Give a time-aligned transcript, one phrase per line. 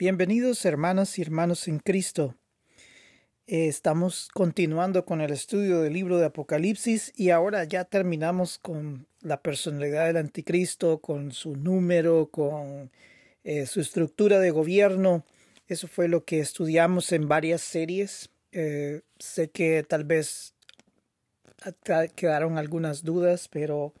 [0.00, 2.34] Bienvenidos hermanas y hermanos en Cristo.
[3.46, 9.06] Eh, estamos continuando con el estudio del libro de Apocalipsis y ahora ya terminamos con
[9.20, 12.90] la personalidad del anticristo, con su número, con
[13.44, 15.26] eh, su estructura de gobierno.
[15.68, 18.30] Eso fue lo que estudiamos en varias series.
[18.52, 20.54] Eh, sé que tal vez
[22.14, 23.92] quedaron algunas dudas, pero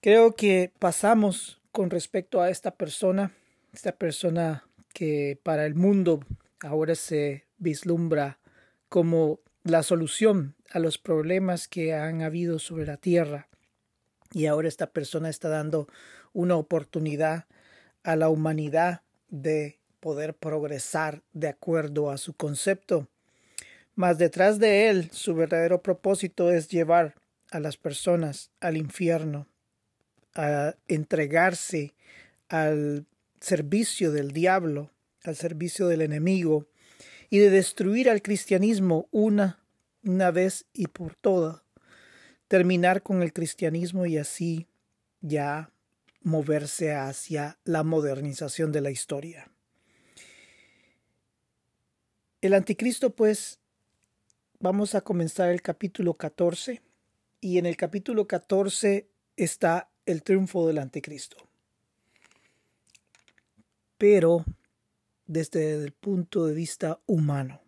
[0.00, 3.30] creo que pasamos con respecto a esta persona,
[3.72, 4.64] esta persona
[4.98, 6.24] que para el mundo
[6.58, 8.40] ahora se vislumbra
[8.88, 13.46] como la solución a los problemas que han habido sobre la tierra.
[14.32, 15.86] Y ahora esta persona está dando
[16.32, 17.46] una oportunidad
[18.02, 23.06] a la humanidad de poder progresar de acuerdo a su concepto.
[23.94, 27.14] Mas detrás de él su verdadero propósito es llevar
[27.52, 29.46] a las personas al infierno,
[30.34, 31.94] a entregarse
[32.48, 33.06] al
[33.40, 34.92] servicio del diablo,
[35.24, 36.68] al servicio del enemigo,
[37.30, 39.62] y de destruir al cristianismo una,
[40.02, 41.62] una vez y por todas,
[42.48, 44.66] terminar con el cristianismo y así
[45.20, 45.70] ya
[46.22, 49.50] moverse hacia la modernización de la historia.
[52.40, 53.58] El anticristo, pues,
[54.60, 56.82] vamos a comenzar el capítulo 14
[57.40, 61.47] y en el capítulo 14 está el triunfo del anticristo.
[63.98, 64.44] Pero
[65.26, 67.60] desde el punto de vista humano.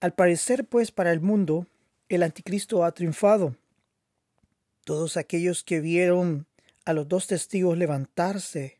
[0.00, 1.66] Al parecer, pues, para el mundo,
[2.08, 3.56] el anticristo ha triunfado.
[4.84, 6.46] Todos aquellos que vieron
[6.84, 8.78] a los dos testigos levantarse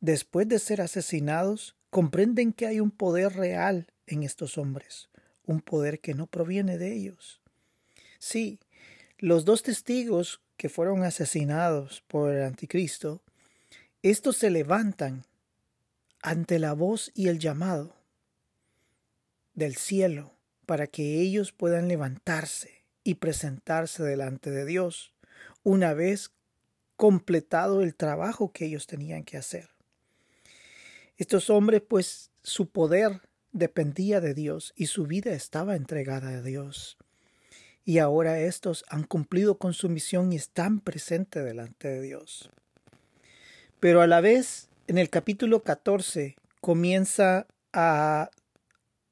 [0.00, 5.08] después de ser asesinados comprenden que hay un poder real en estos hombres,
[5.46, 7.40] un poder que no proviene de ellos.
[8.18, 8.58] Sí,
[9.18, 13.22] los dos testigos que fueron asesinados por el anticristo,
[14.02, 15.24] estos se levantan
[16.22, 17.96] ante la voz y el llamado
[19.54, 20.34] del cielo
[20.66, 25.12] para que ellos puedan levantarse y presentarse delante de Dios
[25.62, 26.30] una vez
[26.96, 29.70] completado el trabajo que ellos tenían que hacer.
[31.16, 33.20] Estos hombres, pues, su poder
[33.52, 36.96] dependía de Dios y su vida estaba entregada a Dios.
[37.84, 42.50] Y ahora estos han cumplido con su misión y están presentes delante de Dios.
[43.80, 48.30] Pero a la vez en el capítulo 14 comienza a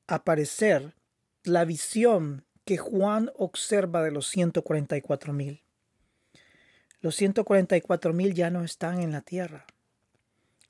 [0.07, 0.95] aparecer
[1.43, 5.63] la visión que Juan observa de los 144 mil.
[7.01, 9.67] Los 144 mil ya no están en la tierra.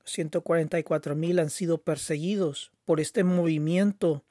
[0.03, 4.23] Los 144 mil han sido perseguidos por este movimiento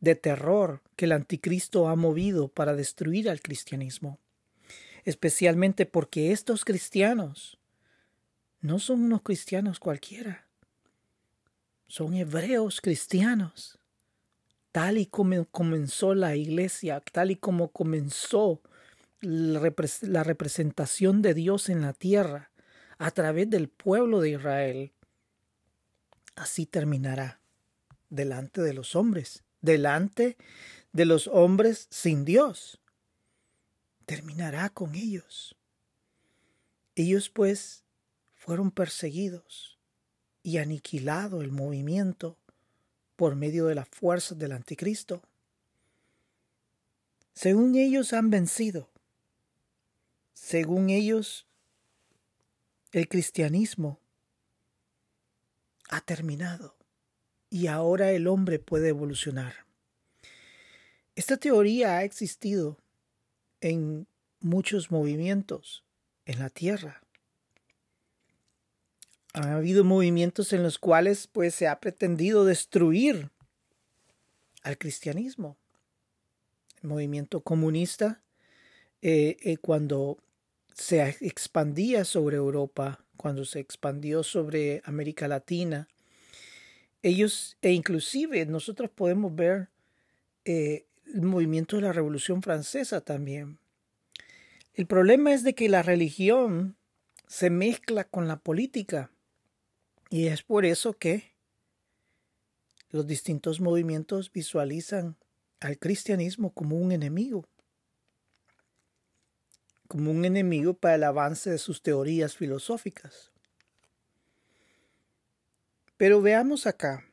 [0.00, 4.18] de terror que el anticristo ha movido para destruir al cristianismo.
[5.04, 7.58] Especialmente porque estos cristianos
[8.62, 10.46] no son unos cristianos cualquiera.
[11.88, 13.78] Son hebreos cristianos.
[14.70, 18.62] Tal y como comenzó la iglesia, tal y como comenzó
[19.20, 22.50] la representación de Dios en la tierra
[22.98, 24.92] a través del pueblo de Israel,
[26.36, 27.40] así terminará
[28.10, 30.36] delante de los hombres, delante
[30.92, 32.80] de los hombres sin Dios.
[34.06, 35.56] Terminará con ellos.
[36.94, 37.81] Ellos pues
[38.44, 39.78] fueron perseguidos
[40.42, 42.36] y aniquilado el movimiento
[43.14, 45.22] por medio de las fuerzas del anticristo.
[47.34, 48.90] Según ellos han vencido,
[50.34, 51.46] según ellos
[52.90, 54.00] el cristianismo
[55.88, 56.74] ha terminado
[57.48, 59.54] y ahora el hombre puede evolucionar.
[61.14, 62.76] Esta teoría ha existido
[63.60, 64.08] en
[64.40, 65.84] muchos movimientos
[66.24, 67.02] en la Tierra
[69.32, 73.30] ha habido movimientos en los cuales pues se ha pretendido destruir
[74.62, 75.56] al cristianismo.
[76.82, 78.22] El movimiento comunista,
[79.00, 80.18] eh, eh, cuando
[80.74, 85.88] se expandía sobre Europa, cuando se expandió sobre América Latina,
[87.02, 89.68] ellos, e inclusive nosotros podemos ver
[90.44, 93.58] eh, el movimiento de la Revolución Francesa también.
[94.74, 96.76] El problema es de que la religión
[97.26, 99.10] se mezcla con la política
[100.12, 101.32] y es por eso que
[102.90, 105.16] los distintos movimientos visualizan
[105.58, 107.48] al cristianismo como un enemigo,
[109.88, 113.30] como un enemigo para el avance de sus teorías filosóficas.
[115.96, 117.06] Pero veamos acá.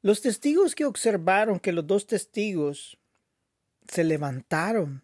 [0.00, 2.98] Los testigos que observaron que los dos testigos
[3.88, 5.02] se levantaron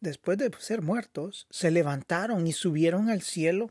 [0.00, 3.70] después de ser muertos, se levantaron y subieron al cielo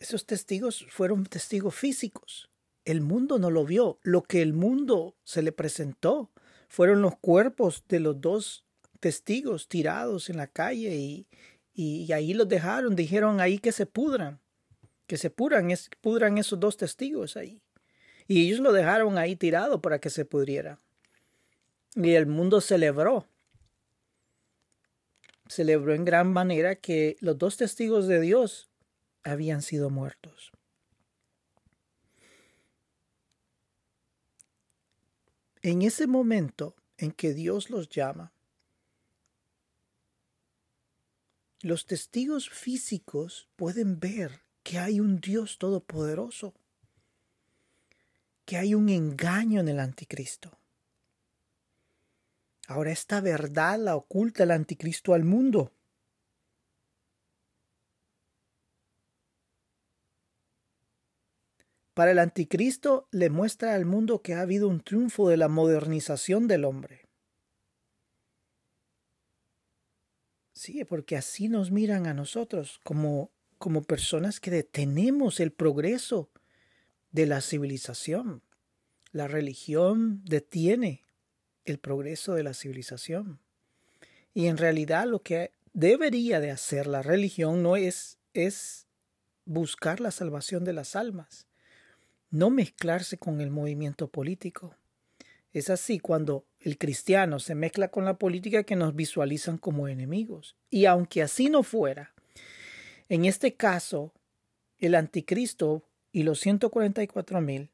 [0.00, 2.48] esos testigos fueron testigos físicos.
[2.86, 3.98] El mundo no lo vio.
[4.02, 6.30] Lo que el mundo se le presentó
[6.68, 8.64] fueron los cuerpos de los dos
[8.98, 11.26] testigos tirados en la calle y,
[11.74, 12.96] y, ahí los dejaron.
[12.96, 14.40] Dijeron ahí que se pudran,
[15.06, 17.60] que se pudran, es, pudran esos dos testigos ahí.
[18.26, 20.78] Y ellos lo dejaron ahí tirado para que se pudriera.
[21.94, 23.26] Y el mundo celebró.
[25.46, 28.69] Celebró en gran manera que los dos testigos de Dios
[29.22, 30.52] habían sido muertos.
[35.62, 38.32] En ese momento en que Dios los llama,
[41.62, 46.54] los testigos físicos pueden ver que hay un Dios todopoderoso,
[48.46, 50.58] que hay un engaño en el anticristo.
[52.66, 55.72] Ahora esta verdad la oculta el anticristo al mundo.
[61.94, 66.46] Para el anticristo le muestra al mundo que ha habido un triunfo de la modernización
[66.46, 67.08] del hombre.
[70.52, 76.30] Sí, porque así nos miran a nosotros como, como personas que detenemos el progreso
[77.12, 78.42] de la civilización.
[79.10, 81.06] La religión detiene
[81.64, 83.40] el progreso de la civilización.
[84.34, 88.86] Y en realidad lo que debería de hacer la religión no es, es
[89.44, 91.46] buscar la salvación de las almas,
[92.30, 94.76] no mezclarse con el movimiento político.
[95.52, 100.56] Es así cuando el cristiano se mezcla con la política que nos visualizan como enemigos.
[100.70, 102.14] Y aunque así no fuera,
[103.08, 104.12] en este caso,
[104.78, 105.82] el anticristo
[106.12, 107.70] y los 144 mil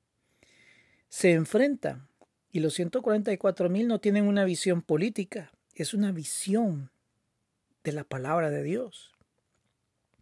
[1.09, 2.09] se enfrentan.
[2.51, 6.91] Y los 144 mil no tienen una visión política, es una visión
[7.85, 9.13] de la palabra de Dios.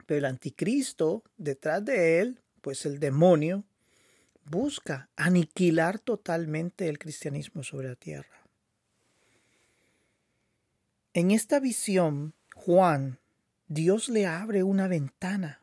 [0.06, 3.64] Pero el anticristo, detrás de él, pues el demonio,
[4.44, 8.42] busca aniquilar totalmente el cristianismo sobre la tierra.
[11.12, 13.20] En esta visión, Juan,
[13.68, 15.62] Dios le abre una ventana,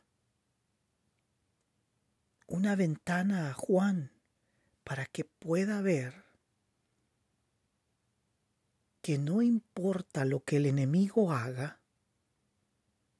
[2.48, 4.12] una ventana a Juan
[4.83, 6.25] para que pueda ver
[9.01, 11.80] que no importa lo que el enemigo haga,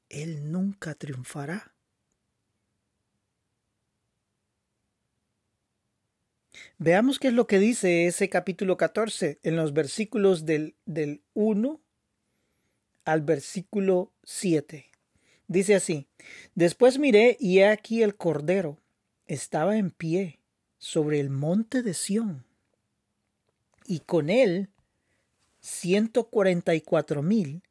[0.10, 1.71] él nunca triunfará.
[6.78, 11.80] Veamos qué es lo que dice ese capítulo 14 en los versículos del, del 1
[13.06, 14.90] al versículo 7.
[15.48, 16.08] Dice así,
[16.56, 18.80] Después miré y he aquí el Cordero
[19.28, 20.40] estaba en pie
[20.78, 22.46] sobre el monte de Sión,
[23.86, 24.70] y con él
[25.60, 27.62] ciento cuarenta y cuatro mil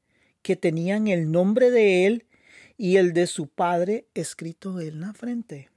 [0.43, 2.27] que tenían el nombre de él
[2.77, 5.70] y el de su padre escrito en la frente.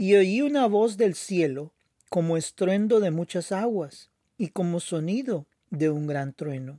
[0.00, 1.72] Y oí una voz del cielo,
[2.08, 6.78] como estruendo de muchas aguas, y como sonido de un gran trueno.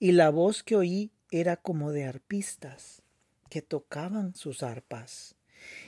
[0.00, 3.02] Y la voz que oí era como de arpistas,
[3.48, 5.36] que tocaban sus arpas,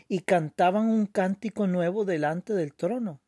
[0.06, 3.20] y cantaban un cántico nuevo delante del trono,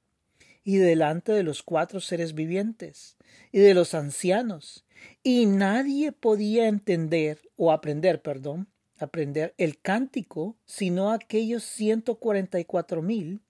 [0.63, 3.17] y delante de los cuatro seres vivientes,
[3.51, 4.85] y de los ancianos,
[5.25, 8.69] y nadie podía entender, o aprender, perdón,
[9.03, 13.41] aprender el cántico, sino aquellos ciento cuarenta y cuatro mil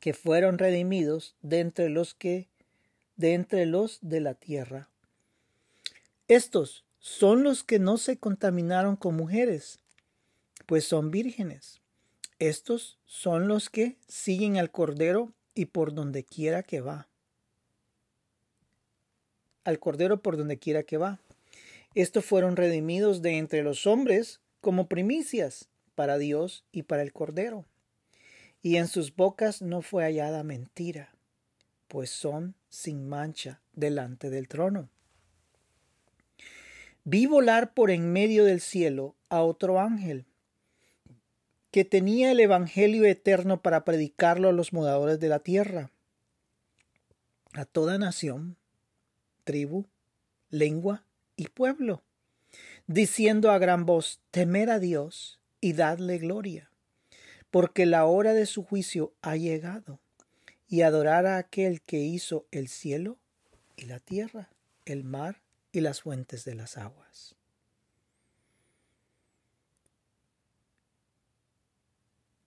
[0.00, 2.48] que fueron redimidos de entre los que
[3.16, 4.88] de entre los de la tierra.
[6.26, 9.78] Estos son los que no se contaminaron con mujeres,
[10.66, 11.80] pues son vírgenes.
[12.38, 17.08] Estos son los que siguen al Cordero y por donde quiera que va.
[19.64, 21.20] Al Cordero por donde quiera que va.
[21.94, 27.66] Estos fueron redimidos de entre los hombres como primicias para Dios y para el Cordero.
[28.62, 31.14] Y en sus bocas no fue hallada mentira,
[31.88, 34.90] pues son sin mancha delante del trono.
[37.04, 40.26] Vi volar por en medio del cielo a otro ángel,
[41.70, 45.90] que tenía el Evangelio eterno para predicarlo a los moradores de la tierra,
[47.52, 48.56] a toda nación,
[49.44, 49.86] tribu,
[50.50, 51.04] lengua
[51.36, 52.02] y pueblo
[52.90, 56.72] diciendo a gran voz, temer a Dios y dadle gloria,
[57.52, 60.00] porque la hora de su juicio ha llegado,
[60.66, 63.16] y adorar a aquel que hizo el cielo
[63.76, 64.50] y la tierra,
[64.86, 67.36] el mar y las fuentes de las aguas.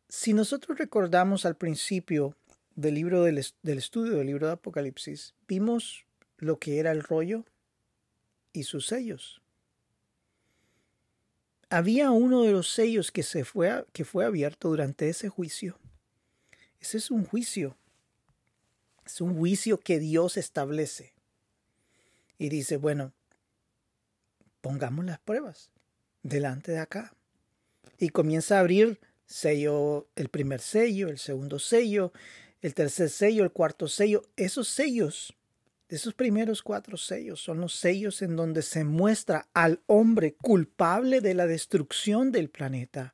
[0.10, 2.36] Si nosotros recordamos al principio
[2.76, 6.06] del libro del, estudio del libro de Apocalipsis, vimos
[6.38, 7.46] lo que era el rollo
[8.52, 9.43] y sus sellos.
[11.74, 15.80] Había uno de los sellos que, se fue, que fue abierto durante ese juicio.
[16.80, 17.75] Ese es un juicio.
[19.03, 21.13] Es un juicio que Dios establece.
[22.38, 23.12] Y dice, bueno,
[24.62, 25.72] pongamos las pruebas
[26.22, 27.15] delante de acá.
[27.98, 32.13] Y comienza a abrir sello, el primer sello, el segundo sello,
[32.62, 34.22] el tercer sello, el cuarto sello.
[34.36, 35.34] Esos sellos
[35.96, 41.34] esos primeros cuatro sellos son los sellos en donde se muestra al hombre culpable de
[41.34, 43.14] la destrucción del planeta,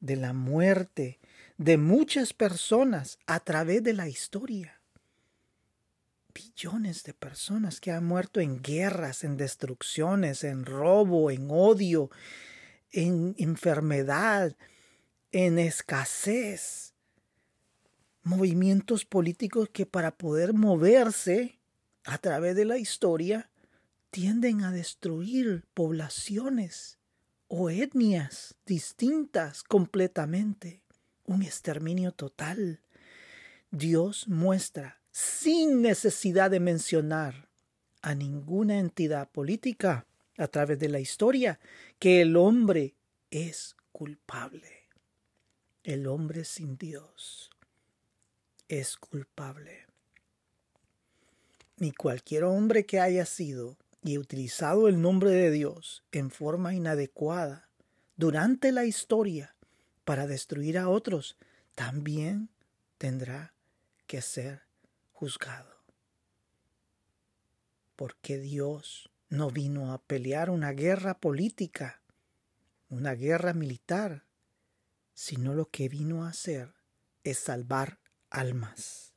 [0.00, 1.18] de la muerte
[1.58, 4.80] de muchas personas a través de la historia.
[6.34, 12.10] Billones de personas que han muerto en guerras, en destrucciones, en robo, en odio,
[12.90, 14.56] en enfermedad,
[15.30, 16.94] en escasez.
[18.22, 21.58] Movimientos políticos que para poder moverse
[22.04, 23.50] a través de la historia
[24.10, 26.98] tienden a destruir poblaciones
[27.48, 30.82] o etnias distintas completamente.
[31.24, 32.80] Un exterminio total.
[33.70, 37.48] Dios muestra, sin necesidad de mencionar
[38.02, 40.06] a ninguna entidad política
[40.36, 41.60] a través de la historia,
[41.98, 42.96] que el hombre
[43.30, 44.88] es culpable.
[45.84, 47.50] El hombre sin Dios
[48.68, 49.91] es culpable
[51.82, 57.68] ni cualquier hombre que haya sido y utilizado el nombre de Dios en forma inadecuada
[58.14, 59.56] durante la historia
[60.04, 61.36] para destruir a otros,
[61.74, 62.50] también
[62.98, 63.52] tendrá
[64.06, 64.62] que ser
[65.10, 65.74] juzgado.
[67.96, 72.00] Porque Dios no vino a pelear una guerra política,
[72.90, 74.24] una guerra militar,
[75.14, 76.74] sino lo que vino a hacer
[77.24, 77.98] es salvar
[78.30, 79.11] almas.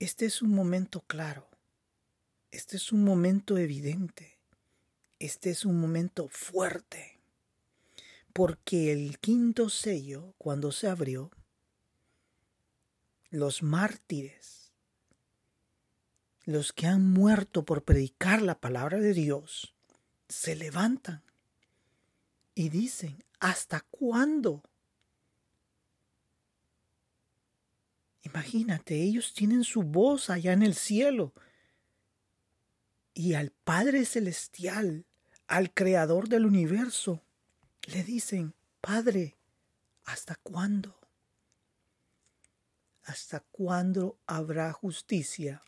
[0.00, 1.46] Este es un momento claro.
[2.50, 4.38] Este es un momento evidente.
[5.18, 7.20] Este es un momento fuerte.
[8.32, 11.30] Porque el quinto sello, cuando se abrió,
[13.28, 14.72] los mártires,
[16.46, 19.74] los que han muerto por predicar la palabra de Dios,
[20.30, 21.22] se levantan
[22.54, 24.62] y dicen, ¿hasta cuándo?
[28.22, 31.32] Imagínate, ellos tienen su voz allá en el cielo.
[33.14, 35.06] Y al Padre Celestial,
[35.46, 37.22] al Creador del universo,
[37.86, 39.36] le dicen, Padre,
[40.04, 40.98] ¿hasta cuándo?
[43.04, 45.62] ¿Hasta cuándo habrá justicia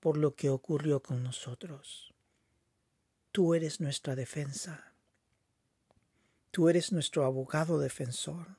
[0.00, 2.14] por lo que ocurrió con nosotros?
[3.32, 4.92] Tú eres nuestra defensa.
[6.50, 8.56] Tú eres nuestro abogado defensor.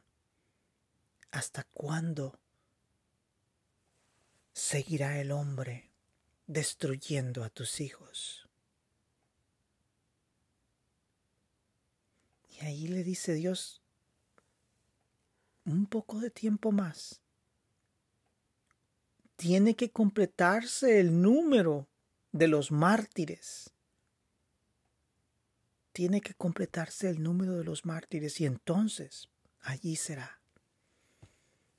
[1.32, 2.40] ¿Hasta cuándo
[4.58, 5.92] seguirá el hombre
[6.48, 8.50] destruyendo a tus hijos.
[12.50, 13.84] Y ahí le dice Dios,
[15.64, 17.22] un poco de tiempo más.
[19.36, 21.88] Tiene que completarse el número
[22.32, 23.70] de los mártires.
[25.92, 29.30] Tiene que completarse el número de los mártires y entonces
[29.62, 30.42] allí será.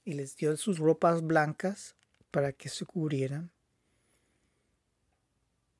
[0.05, 1.97] Y les dio sus ropas blancas
[2.31, 3.51] para que se cubrieran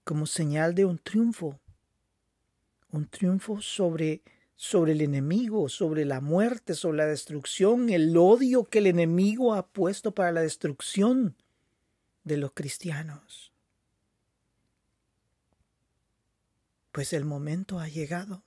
[0.05, 1.61] como señal de un triunfo,
[2.91, 4.23] un triunfo sobre,
[4.57, 9.67] sobre el enemigo, sobre la muerte, sobre la destrucción, el odio que el enemigo ha
[9.67, 11.37] puesto para la destrucción
[12.25, 13.53] de los cristianos.
[16.91, 18.43] Pues el momento ha llegado.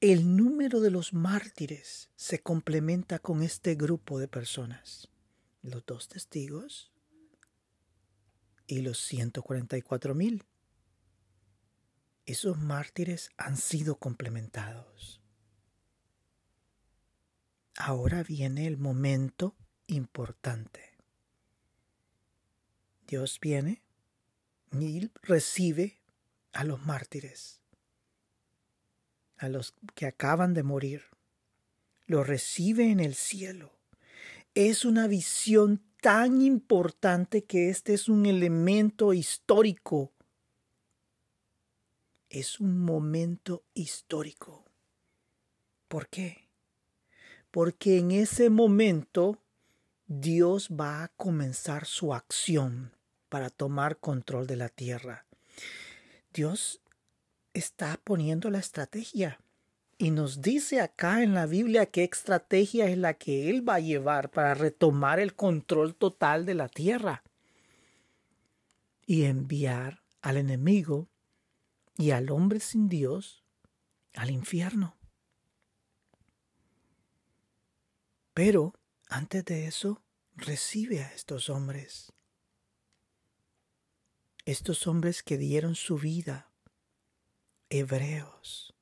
[0.00, 5.10] El número de los mártires se complementa con este grupo de personas
[5.62, 6.92] los dos testigos
[8.66, 10.44] y los 144 mil.
[12.26, 15.22] Esos mártires han sido complementados.
[17.76, 20.98] Ahora viene el momento importante.
[23.06, 23.82] Dios viene
[24.72, 26.02] y recibe
[26.52, 27.62] a los mártires,
[29.38, 31.04] a los que acaban de morir.
[32.06, 33.77] Los recibe en el cielo
[34.54, 40.12] es una visión tan importante que este es un elemento histórico.
[42.28, 44.64] Es un momento histórico.
[45.88, 46.48] ¿Por qué?
[47.50, 49.42] Porque en ese momento
[50.06, 52.92] Dios va a comenzar su acción
[53.28, 55.26] para tomar control de la tierra.
[56.32, 56.80] Dios
[57.54, 59.40] está poniendo la estrategia.
[59.98, 63.80] Y nos dice acá en la Biblia qué estrategia es la que Él va a
[63.80, 67.22] llevar para retomar el control total de la tierra.
[69.10, 71.08] y enviar al enemigo
[71.96, 73.42] y al hombre sin Dios
[74.14, 74.96] al infierno.
[78.34, 78.74] Pero
[79.08, 80.02] antes de eso,
[80.36, 82.12] recibe a estos hombres.
[84.44, 86.50] Estos hombres que dieron su vida,
[87.70, 88.74] hebreos.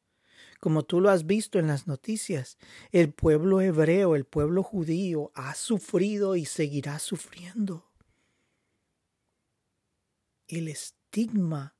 [0.66, 2.58] Como tú lo has visto en las noticias,
[2.90, 7.88] el pueblo hebreo, el pueblo judío, ha sufrido y seguirá sufriendo.
[10.48, 11.76] El estigma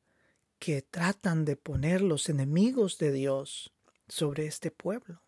[0.60, 3.74] que tratan de poner los enemigos de Dios
[4.06, 5.20] sobre este pueblo.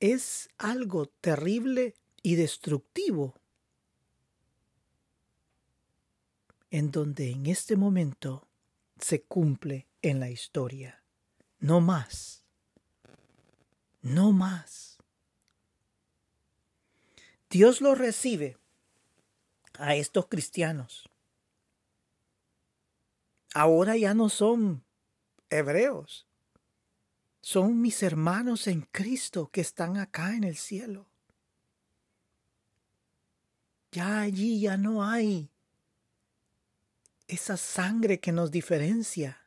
[0.00, 3.34] Es algo terrible y destructivo
[6.70, 8.47] en donde en este momento
[9.00, 11.02] se cumple en la historia.
[11.58, 12.44] No más.
[14.00, 14.98] No más.
[17.50, 18.58] Dios lo recibe
[19.78, 21.08] a estos cristianos
[23.54, 24.84] ahora ya no son
[25.50, 26.26] hebreos,
[27.40, 31.08] son mis hermanos en Cristo que están acá en el cielo.
[33.90, 35.50] Ya allí ya no hay
[37.28, 39.38] esa sangre que nos diferencia,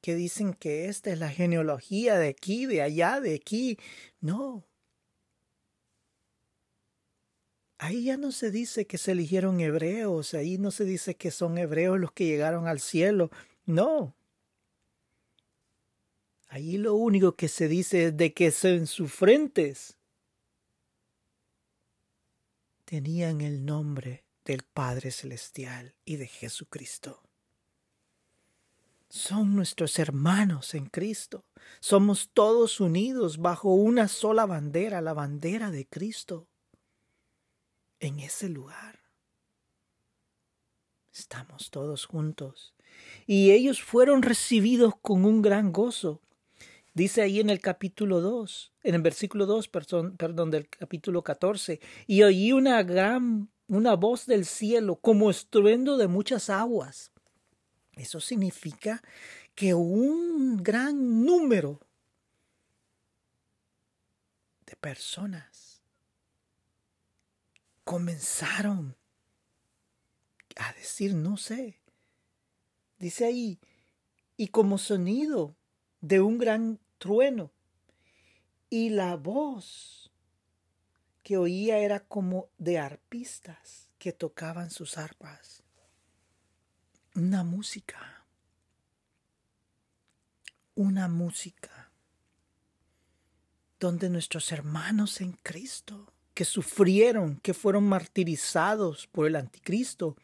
[0.00, 3.78] que dicen que esta es la genealogía de aquí, de allá, de aquí.
[4.20, 4.64] No,
[7.84, 11.58] Ahí ya no se dice que se eligieron hebreos, ahí no se dice que son
[11.58, 13.30] hebreos los que llegaron al cielo.
[13.66, 14.14] No.
[16.48, 19.98] Ahí lo único que se dice es de que en sus frentes
[22.86, 27.22] tenían el nombre del Padre Celestial y de Jesucristo.
[29.08, 31.44] Son nuestros hermanos en Cristo.
[31.80, 36.48] Somos todos unidos bajo una sola bandera, la bandera de Cristo
[38.00, 39.00] en ese lugar.
[41.12, 42.74] Estamos todos juntos.
[43.26, 46.20] Y ellos fueron recibidos con un gran gozo.
[46.92, 52.22] Dice ahí en el capítulo 2, en el versículo 2, perdón, del capítulo 14, y
[52.22, 57.12] oí una gran, una voz del cielo como estruendo de muchas aguas.
[57.92, 59.02] Eso significa
[59.54, 61.80] que un gran número
[64.66, 65.82] de personas
[67.84, 68.96] comenzaron
[70.56, 71.80] a decir, no sé,
[72.98, 73.58] dice ahí,
[74.36, 75.56] y como sonido
[76.00, 77.52] de un gran trueno,
[78.70, 80.03] y la voz
[81.24, 85.64] que oía era como de arpistas que tocaban sus arpas.
[87.14, 88.26] Una música,
[90.74, 91.90] una música
[93.80, 100.16] donde nuestros hermanos en Cristo que sufrieron, que fueron martirizados por el anticristo,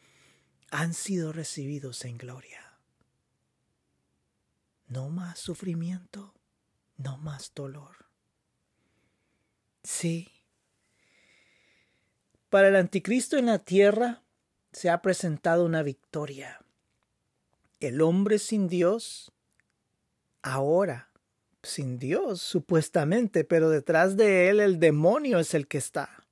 [0.69, 2.77] han sido recibidos en gloria.
[4.87, 6.35] No más sufrimiento,
[6.97, 8.09] no más dolor.
[9.83, 10.40] Sí.
[12.51, 14.21] Para el anticristo en la tierra
[14.71, 16.63] se ha presentado una victoria.
[17.79, 19.31] El hombre sin Dios
[20.43, 21.11] ahora
[21.63, 26.25] sin Dios, supuestamente, pero detrás de él el demonio es el que está.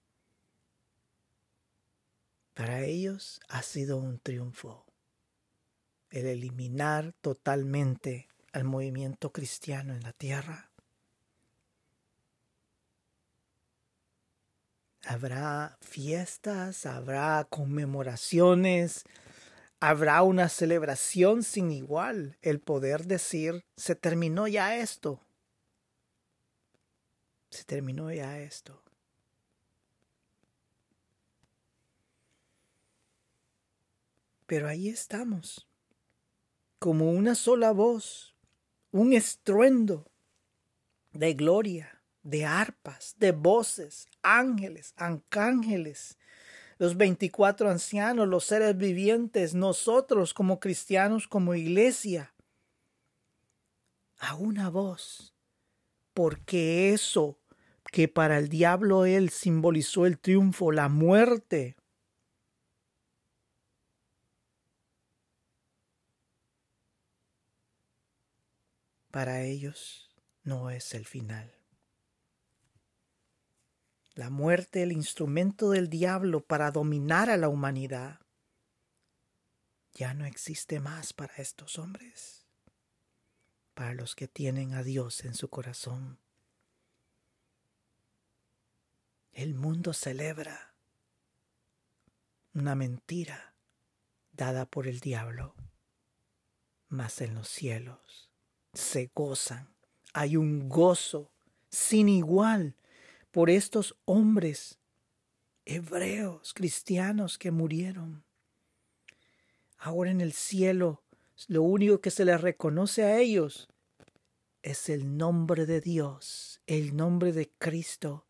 [2.53, 4.86] Para ellos ha sido un triunfo
[6.10, 10.68] el eliminar totalmente al movimiento cristiano en la tierra.
[15.05, 19.05] Habrá fiestas, habrá conmemoraciones,
[19.79, 25.21] habrá una celebración sin igual, el poder decir, se terminó ya esto.
[27.49, 28.83] Se terminó ya esto.
[34.45, 35.67] Pero ahí estamos,
[36.79, 38.35] como una sola voz,
[38.91, 40.12] un estruendo
[41.13, 46.17] de gloria, de arpas, de voces, ángeles, arcángeles,
[46.77, 52.34] los 24 ancianos, los seres vivientes, nosotros como cristianos, como iglesia,
[54.17, 55.34] a una voz,
[56.13, 57.39] porque eso
[57.91, 61.75] que para el diablo él simbolizó el triunfo, la muerte,
[69.12, 70.10] para ellos
[70.43, 71.59] no es el final.
[74.15, 78.19] La muerte, el instrumento del diablo para dominar a la humanidad,
[79.93, 82.45] ya no existe más para estos hombres,
[83.74, 86.19] para los que tienen a Dios en su corazón.
[89.32, 90.74] El mundo celebra
[92.54, 93.54] una mentira
[94.34, 95.56] dada por el diablo.
[96.88, 98.30] Mas en los cielos
[98.74, 99.74] se gozan.
[100.13, 101.32] Hay un gozo
[101.69, 102.76] sin igual
[103.32, 104.80] por estos hombres
[105.65, 108.24] hebreos, cristianos que murieron.
[109.78, 111.04] Ahora en el cielo,
[111.48, 113.70] lo único que se les reconoce a ellos
[114.62, 118.26] es el nombre de Dios, el nombre de Cristo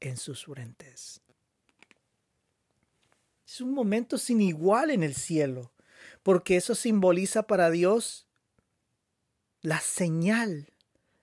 [0.00, 1.22] en sus frentes.
[3.46, 5.72] Es un momento sin igual en el cielo,
[6.22, 8.26] porque eso simboliza para Dios
[9.62, 10.72] la señal,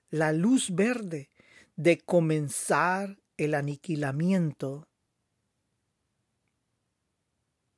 [0.09, 1.29] la luz verde
[1.75, 4.87] de comenzar el aniquilamiento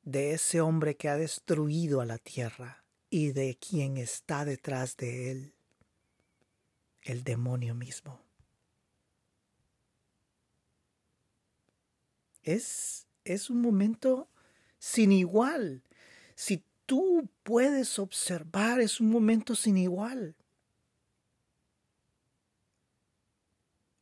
[0.03, 5.31] de ese hombre que ha destruido a la tierra y de quien está detrás de
[5.31, 5.53] él,
[7.01, 8.21] el demonio mismo.
[12.43, 14.29] Es, es un momento
[14.77, 15.83] sin igual.
[16.35, 20.35] Si tú puedes observar, es un momento sin igual.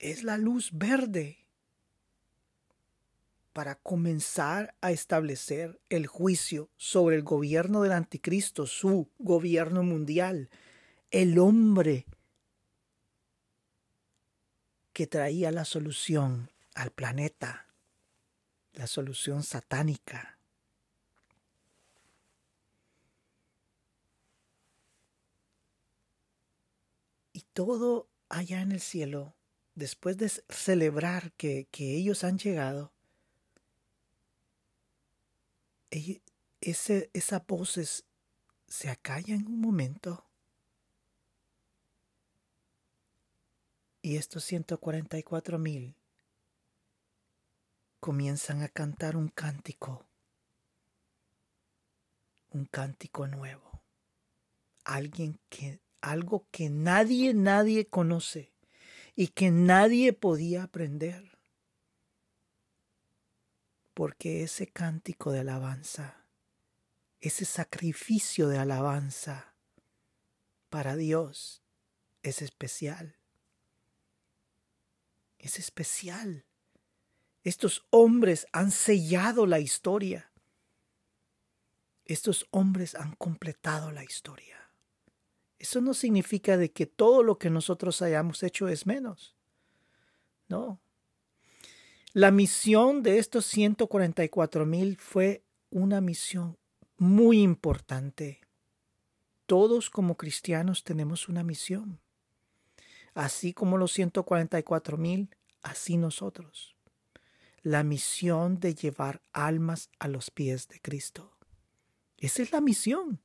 [0.04, 1.38] Es la luz verde
[3.54, 10.50] para comenzar a establecer el juicio sobre el gobierno del anticristo, su gobierno mundial,
[11.10, 12.06] el hombre
[14.92, 17.70] que traía la solución al planeta,
[18.74, 20.38] la solución satánica.
[27.32, 29.34] Y todo allá en el cielo,
[29.76, 32.94] después de celebrar que, que ellos han llegado,
[36.62, 38.06] ese, esa voz
[38.68, 40.26] se acalla en un momento.
[44.02, 45.96] Y estos 144 mil
[48.00, 50.06] comienzan a cantar un cántico,
[52.50, 53.84] un cántico nuevo.
[54.84, 58.53] Alguien que, algo que nadie, nadie conoce
[59.15, 61.34] y que nadie podía aprender
[63.93, 66.26] porque ese cántico de alabanza,
[67.19, 69.56] ese sacrificio de alabanza
[70.69, 71.63] para Dios
[72.23, 73.19] es especial.
[75.38, 76.45] Es especial.
[77.43, 80.32] Estos hombres han sellado la historia.
[82.06, 84.62] Estos hombres han completado la historia.
[85.63, 89.34] Eso no significa de que todo lo que nosotros hayamos hecho es menos.
[90.49, 90.82] No,
[92.12, 96.58] la misión de estos 144 mil fue una misión
[96.97, 98.41] muy importante.
[99.45, 102.02] Todos como cristianos tenemos una misión.
[103.13, 106.76] Así como los 144 mil, así nosotros.
[107.62, 111.38] La misión de llevar almas a los pies de Cristo.
[112.17, 113.21] Esa es la misión.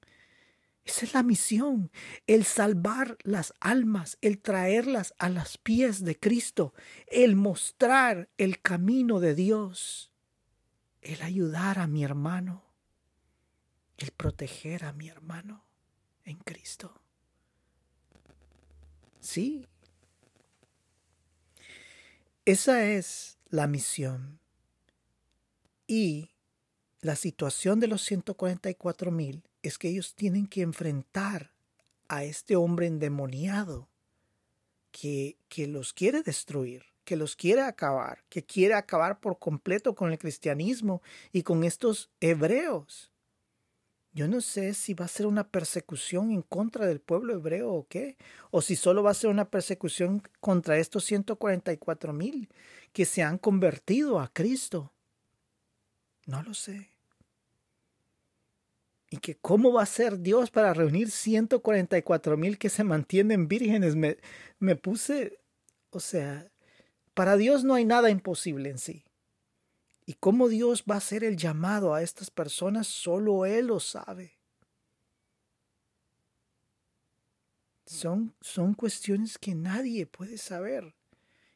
[0.88, 1.90] Esa es la misión,
[2.26, 6.72] el salvar las almas, el traerlas a los pies de Cristo,
[7.08, 10.10] el mostrar el camino de Dios,
[11.02, 12.64] el ayudar a mi hermano,
[13.98, 15.62] el proteger a mi hermano
[16.24, 16.98] en Cristo.
[19.20, 19.68] Sí,
[22.46, 24.40] esa es la misión.
[25.86, 26.30] Y
[27.02, 31.52] la situación de los 144 mil es que ellos tienen que enfrentar
[32.08, 33.88] a este hombre endemoniado
[34.90, 40.10] que, que los quiere destruir, que los quiere acabar, que quiere acabar por completo con
[40.12, 43.12] el cristianismo y con estos hebreos.
[44.12, 47.86] Yo no sé si va a ser una persecución en contra del pueblo hebreo o
[47.86, 48.16] qué,
[48.50, 52.48] o si solo va a ser una persecución contra estos 144 mil
[52.92, 54.92] que se han convertido a Cristo.
[56.26, 56.90] No lo sé.
[59.10, 63.96] Y que cómo va a ser Dios para reunir 144 mil que se mantienen vírgenes.
[63.96, 64.18] Me,
[64.58, 65.40] me puse,
[65.90, 66.50] o sea,
[67.14, 69.04] para Dios no hay nada imposible en sí.
[70.04, 74.38] Y cómo Dios va a hacer el llamado a estas personas, solo Él lo sabe.
[77.84, 80.94] Son, son cuestiones que nadie puede saber.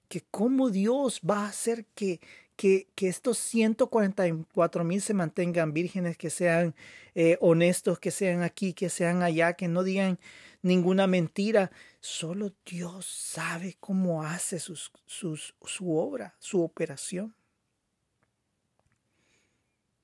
[0.09, 2.21] Que cómo Dios va a hacer que,
[2.63, 6.77] que, estos 144 mil se mantengan vírgenes, que sean
[7.17, 10.21] eh, honestos, que sean aquí, que sean allá, que no digan
[10.63, 11.73] ninguna mentira.
[11.99, 17.35] Solo Dios sabe cómo hace su obra, su operación.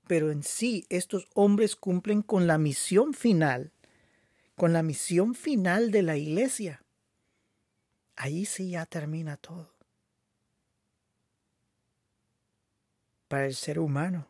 [0.08, 3.70] Pero en sí, estos hombres cumplen con la misión final,
[4.56, 6.82] con la misión final de la iglesia.
[8.16, 9.77] Ahí sí ya termina todo.
[13.28, 14.26] para el ser humano.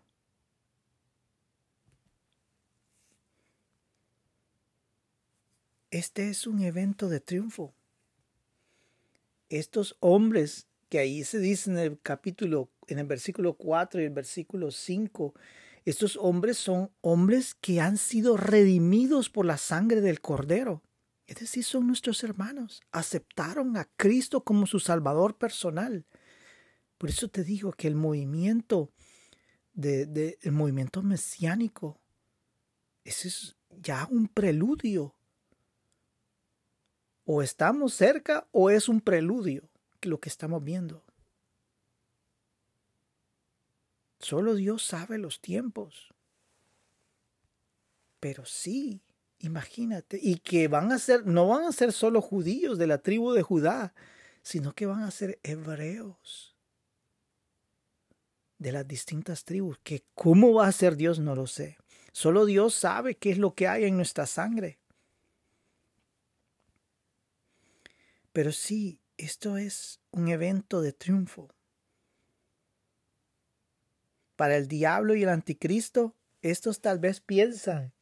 [5.91, 7.73] Este es un evento de triunfo.
[9.49, 14.11] Estos hombres que ahí se dice en el capítulo, en el versículo 4 y el
[14.11, 15.35] versículo 5,
[15.87, 20.83] estos hombres son hombres que han sido redimidos por la sangre del Cordero.
[21.27, 22.83] Es decir, son nuestros hermanos.
[22.91, 26.05] Aceptaron a Cristo como su Salvador personal.
[26.99, 28.93] Por eso te digo que el movimiento
[29.73, 32.01] de, el movimiento mesiánico,
[33.05, 35.15] ese es ya un preludio.
[37.25, 39.69] O estamos cerca o es un preludio
[40.03, 41.05] lo que estamos viendo.
[44.19, 46.13] Solo Dios sabe los tiempos.
[48.19, 49.05] Pero sí,
[49.39, 53.33] imagínate, y que van a ser, no van a ser solo judíos de la tribu
[53.33, 53.95] de Judá,
[54.43, 56.48] sino que van a ser hebreos
[58.59, 61.79] de las distintas tribus, que cómo va a ser Dios no lo sé.
[62.13, 64.79] Solo Dios sabe qué es lo que hay en nuestra sangre.
[68.33, 71.49] Pero sí, esto es un evento de triunfo.
[74.37, 77.93] Para el diablo y el anticristo, estos tal vez piensan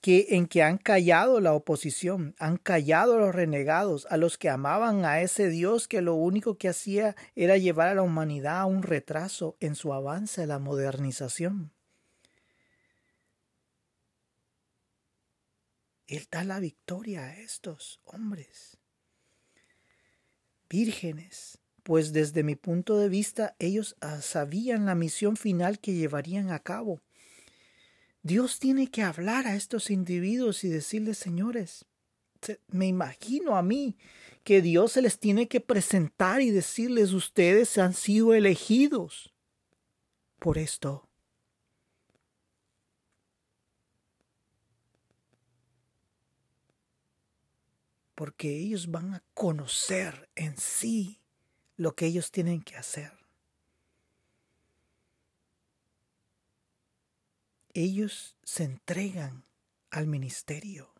[0.00, 4.48] que en que han callado la oposición, han callado a los renegados, a los que
[4.48, 8.66] amaban a ese Dios que lo único que hacía era llevar a la humanidad a
[8.66, 11.72] un retraso en su avance a la modernización.
[16.06, 18.78] Él da la victoria a estos hombres,
[20.70, 26.50] vírgenes, pues desde mi punto de vista ellos ah, sabían la misión final que llevarían
[26.50, 27.02] a cabo
[28.22, 31.86] Dios tiene que hablar a estos individuos y decirles, señores,
[32.68, 33.96] me imagino a mí
[34.44, 39.34] que Dios se les tiene que presentar y decirles, ustedes han sido elegidos
[40.38, 41.08] por esto.
[48.14, 51.20] Porque ellos van a conocer en sí
[51.76, 53.12] lo que ellos tienen que hacer.
[57.74, 59.44] Ellos se entregan
[59.90, 60.94] al ministerio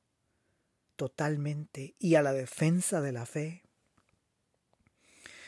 [0.96, 3.62] totalmente y a la defensa de la fe.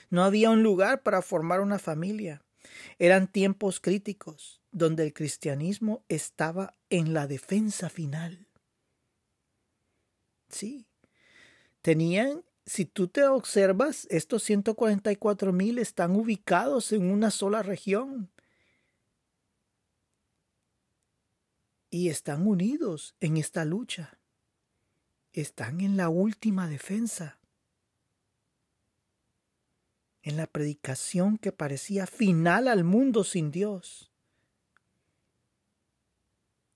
[0.08, 2.42] No había un lugar para formar una familia.
[2.98, 8.46] Eran tiempos críticos donde el cristianismo estaba en la defensa final.
[10.48, 10.86] Sí.
[11.82, 18.30] Tenían, si tú te observas, estos 144 mil están ubicados en una sola región.
[21.90, 24.18] Y están unidos en esta lucha.
[25.32, 27.38] Están en la última defensa.
[30.22, 34.10] En la predicación que parecía final al mundo sin Dios.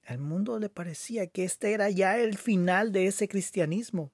[0.05, 4.13] Al mundo le parecía que este era ya el final de ese cristianismo,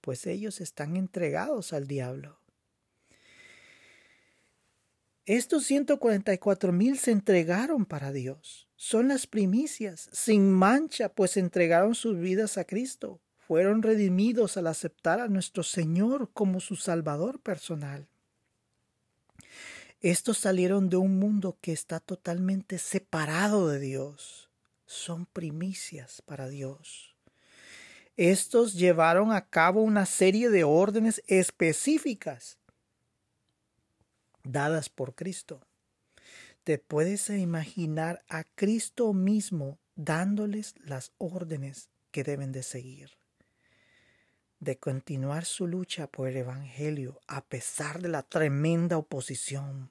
[0.00, 2.40] pues ellos están entregados al diablo.
[5.24, 8.67] Estos 144 mil se entregaron para Dios.
[8.80, 13.20] Son las primicias, sin mancha, pues entregaron sus vidas a Cristo.
[13.36, 18.06] Fueron redimidos al aceptar a nuestro Señor como su Salvador personal.
[20.00, 24.48] Estos salieron de un mundo que está totalmente separado de Dios.
[24.86, 27.16] Son primicias para Dios.
[28.16, 32.58] Estos llevaron a cabo una serie de órdenes específicas
[34.44, 35.67] dadas por Cristo.
[36.68, 43.12] Te puedes imaginar a Cristo mismo dándoles las órdenes que deben de seguir,
[44.60, 49.90] de continuar su lucha por el Evangelio a pesar de la tremenda oposición.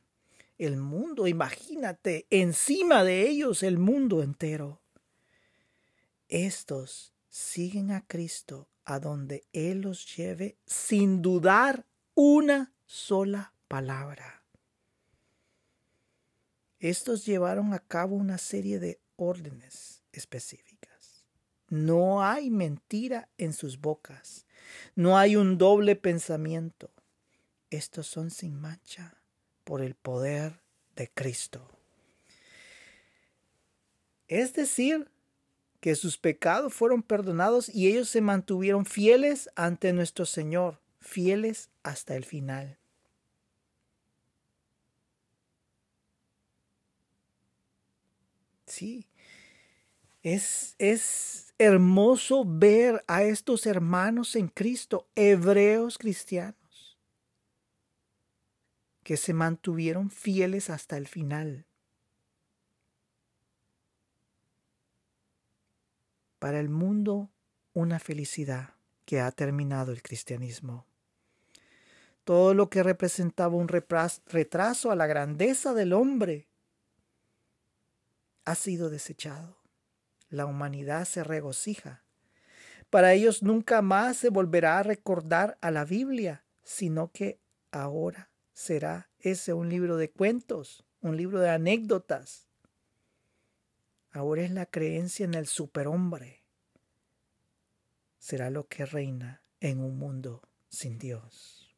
[0.59, 4.79] El mundo, imagínate, encima de ellos el mundo entero.
[6.29, 14.36] Estos siguen a Cristo a donde Él los lleve sin dudar una sola palabra.
[16.79, 21.25] Estos llevaron a cabo una serie de órdenes específicas.
[21.69, 24.45] No hay mentira en sus bocas.
[24.95, 26.91] No hay un doble pensamiento.
[27.69, 29.21] Estos son sin mancha
[29.63, 30.61] por el poder
[30.95, 31.67] de Cristo.
[34.27, 35.09] Es decir,
[35.79, 42.15] que sus pecados fueron perdonados y ellos se mantuvieron fieles ante nuestro Señor, fieles hasta
[42.15, 42.76] el final.
[48.77, 49.09] Sí.
[50.21, 56.99] Es, es hermoso ver a estos hermanos en Cristo, hebreos cristianos,
[59.03, 61.65] que se mantuvieron fieles hasta el final.
[66.37, 67.31] Para el mundo,
[67.73, 68.75] una felicidad.
[69.05, 70.85] que ha terminado el cristianismo.
[72.25, 76.46] Todo lo que representaba un retraso a la grandeza del hombre
[78.47, 79.57] ha sido desechado.
[80.29, 82.05] La humanidad se regocija.
[82.89, 89.09] Para ellos nunca más se volverá a recordar a la Biblia, sino que ahora será
[89.19, 92.47] ese un libro de cuentos, un libro de anécdotas.
[94.11, 96.45] Ahora es la creencia en el superhombre.
[98.17, 101.75] Será lo que reina en un mundo sin Dios.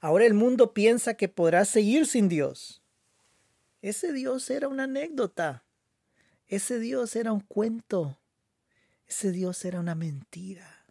[0.00, 2.79] Ahora el mundo piensa que podrá seguir sin Dios.
[3.82, 5.64] Ese Dios era una anécdota.
[6.46, 8.18] Ese Dios era un cuento.
[9.06, 10.84] Ese Dios era una mentira.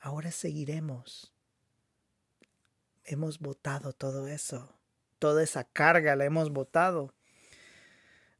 [0.00, 1.32] Ahora seguiremos.
[3.04, 4.74] Hemos votado todo eso.
[5.18, 7.14] Toda esa carga la hemos votado.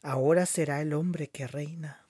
[0.02, 2.06] Ahora será el hombre que reina.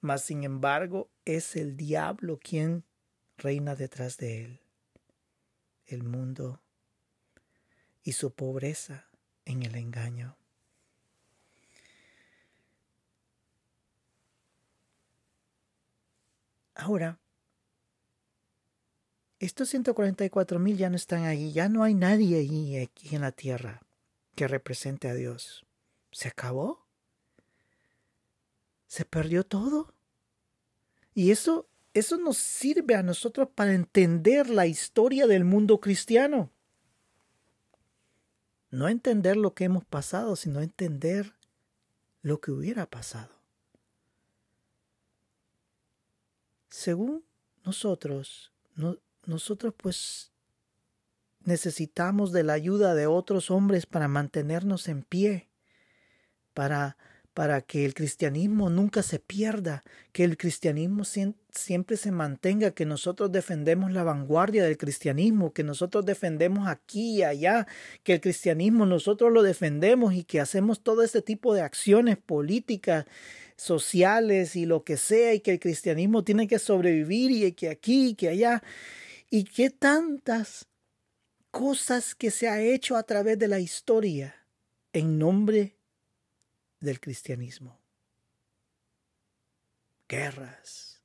[0.00, 2.84] Mas sin embargo es el diablo quien
[3.36, 4.60] reina detrás de él.
[5.86, 6.60] El mundo
[8.02, 9.11] y su pobreza
[9.44, 10.36] en el engaño.
[16.74, 17.20] Ahora,
[19.38, 23.32] estos 144 mil ya no están ahí, ya no hay nadie ahí aquí en la
[23.32, 23.82] tierra
[24.34, 25.66] que represente a Dios.
[26.10, 26.86] ¿Se acabó?
[28.86, 29.94] ¿Se perdió todo?
[31.14, 36.50] Y eso, eso nos sirve a nosotros para entender la historia del mundo cristiano.
[38.72, 41.34] No entender lo que hemos pasado, sino entender
[42.22, 43.34] lo que hubiera pasado.
[46.70, 47.22] Según
[47.64, 48.50] nosotros,
[49.26, 50.32] nosotros pues
[51.44, 55.50] necesitamos de la ayuda de otros hombres para mantenernos en pie,
[56.54, 56.96] para
[57.34, 63.32] para que el cristianismo nunca se pierda, que el cristianismo siempre se mantenga, que nosotros
[63.32, 67.66] defendemos la vanguardia del cristianismo, que nosotros defendemos aquí y allá,
[68.02, 73.06] que el cristianismo nosotros lo defendemos y que hacemos todo este tipo de acciones políticas,
[73.56, 78.08] sociales y lo que sea, y que el cristianismo tiene que sobrevivir y que aquí
[78.08, 78.62] y que allá,
[79.30, 80.66] y que tantas
[81.50, 84.34] cosas que se ha hecho a través de la historia
[84.92, 85.76] en nombre
[86.82, 87.80] del cristianismo.
[90.08, 91.02] Guerras,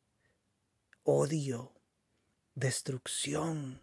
[1.03, 1.79] odio,
[2.55, 3.81] destrucción.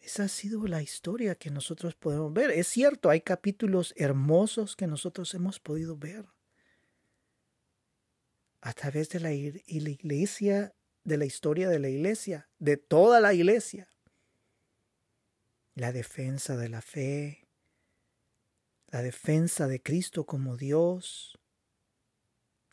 [0.00, 2.50] Esa ha sido la historia que nosotros podemos ver.
[2.50, 6.26] Es cierto, hay capítulos hermosos que nosotros hemos podido ver
[8.62, 13.88] a través de la iglesia, de la historia de la iglesia, de toda la iglesia
[15.78, 17.46] la defensa de la fe,
[18.88, 21.38] la defensa de Cristo como Dios,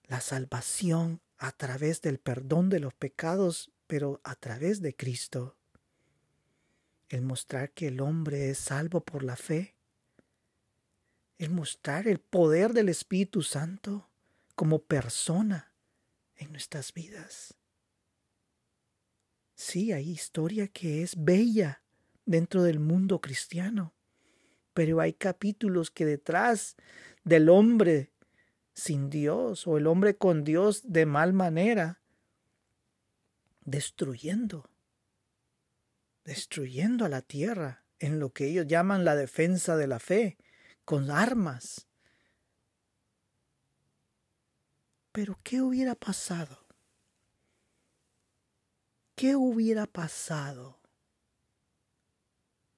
[0.05, 5.55] la salvación a través del perdón de los pecados, pero a través de Cristo,
[7.09, 9.75] el mostrar que el hombre es salvo por la fe,
[11.37, 14.09] el mostrar el poder del Espíritu Santo
[14.55, 15.75] como persona
[16.37, 17.53] en nuestras vidas.
[19.53, 21.84] Sí, hay historia que es bella,
[22.25, 23.93] dentro del mundo cristiano.
[24.73, 26.75] Pero hay capítulos que detrás
[27.23, 28.11] del hombre
[28.73, 32.01] sin Dios o el hombre con Dios de mal manera,
[33.61, 34.69] destruyendo,
[36.25, 40.37] destruyendo a la tierra en lo que ellos llaman la defensa de la fe,
[40.83, 41.87] con armas.
[45.13, 46.67] Pero ¿qué hubiera pasado?
[49.15, 50.84] ¿Qué hubiera pasado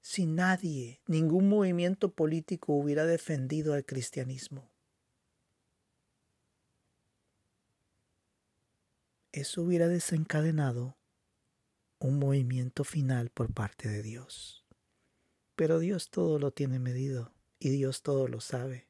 [0.08, 4.72] si nadie, ningún movimiento político hubiera defendido al cristianismo.
[9.34, 10.96] Eso hubiera desencadenado
[12.00, 14.66] un movimiento final por parte de Dios.
[15.58, 18.88] Pero Dios todo lo tiene medido y Dios todo lo sabe.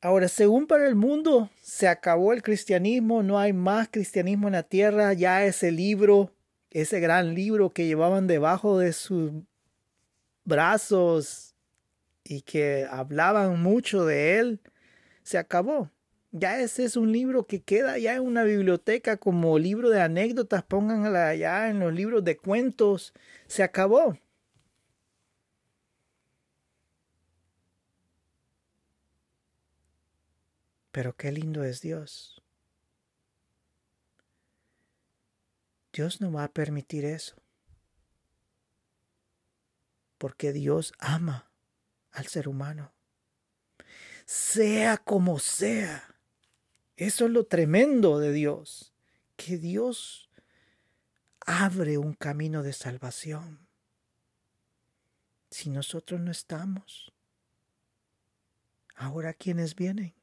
[0.00, 4.64] Ahora, según para el mundo, se acabó el cristianismo, no hay más cristianismo en la
[4.64, 6.34] tierra, ya ese libro
[6.74, 9.32] ese gran libro que llevaban debajo de sus
[10.44, 11.54] brazos
[12.24, 14.60] y que hablaban mucho de él,
[15.22, 15.90] se acabó.
[16.32, 20.64] Ya ese es un libro que queda ya en una biblioteca como libro de anécdotas,
[20.64, 23.14] pónganla allá en los libros de cuentos,
[23.46, 24.18] se acabó.
[30.90, 32.43] Pero qué lindo es Dios.
[35.94, 37.36] Dios no va a permitir eso.
[40.18, 41.52] Porque Dios ama
[42.10, 42.92] al ser humano.
[44.26, 46.16] sea como sea.
[46.96, 48.92] Eso es lo tremendo de Dios,
[49.36, 50.30] que Dios
[51.40, 53.68] abre un camino de salvación.
[55.50, 57.12] Si nosotros no estamos,
[58.96, 60.14] ahora quienes vienen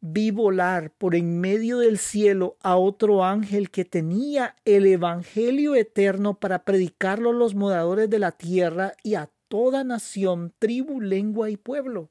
[0.00, 6.38] vi volar por en medio del cielo a otro ángel que tenía el Evangelio eterno
[6.38, 11.56] para predicarlo a los moradores de la tierra y a toda nación, tribu, lengua y
[11.56, 12.10] pueblo.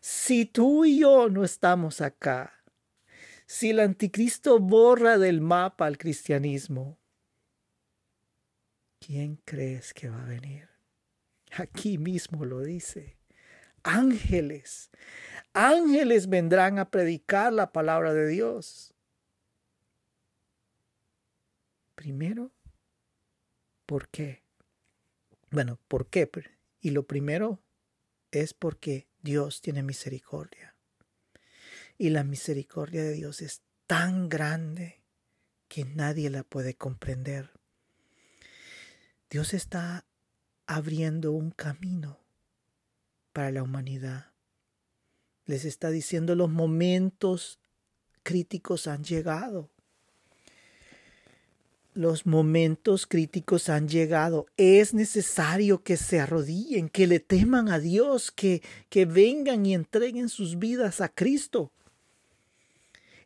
[0.00, 2.52] Si tú y yo no estamos acá,
[3.46, 6.98] si el anticristo borra del mapa al cristianismo,
[9.00, 10.68] ¿quién crees que va a venir?
[11.52, 13.16] Aquí mismo lo dice.
[13.88, 14.90] Ángeles,
[15.52, 18.92] ángeles vendrán a predicar la palabra de Dios.
[21.94, 22.50] Primero,
[23.86, 24.42] ¿por qué?
[25.52, 26.28] Bueno, ¿por qué?
[26.80, 27.62] Y lo primero
[28.32, 30.74] es porque Dios tiene misericordia.
[31.96, 35.00] Y la misericordia de Dios es tan grande
[35.68, 37.52] que nadie la puede comprender.
[39.30, 40.04] Dios está
[40.66, 42.25] abriendo un camino
[43.36, 44.32] para la humanidad
[45.46, 47.60] les está diciendo los momentos
[48.22, 49.70] críticos han llegado.
[51.94, 54.46] Los momentos críticos han llegado.
[54.58, 58.60] Es necesario que se arrodillen, que le teman a Dios, que,
[58.90, 61.72] que vengan y entreguen sus vidas a Cristo.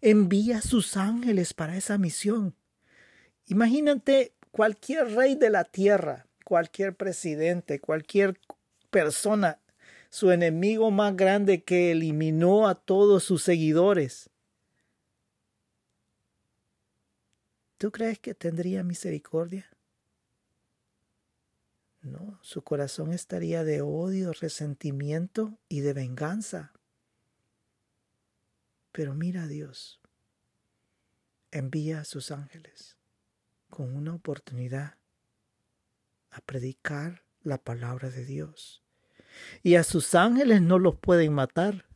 [0.02, 2.54] Envía sus ángeles para esa misión.
[3.46, 8.38] Imagínate cualquier rey de la tierra, cualquier presidente, cualquier
[8.90, 9.58] persona
[10.10, 14.28] su enemigo más grande que eliminó a todos sus seguidores.
[17.78, 19.70] ¿Tú crees que tendría misericordia?
[22.02, 26.72] No, su corazón estaría de odio, resentimiento y de venganza.
[28.90, 30.00] Pero mira a Dios,
[31.52, 32.96] envía a sus ángeles
[33.68, 34.96] con una oportunidad
[36.30, 38.82] a predicar la palabra de Dios
[39.62, 41.86] y a sus ángeles no los pueden matar.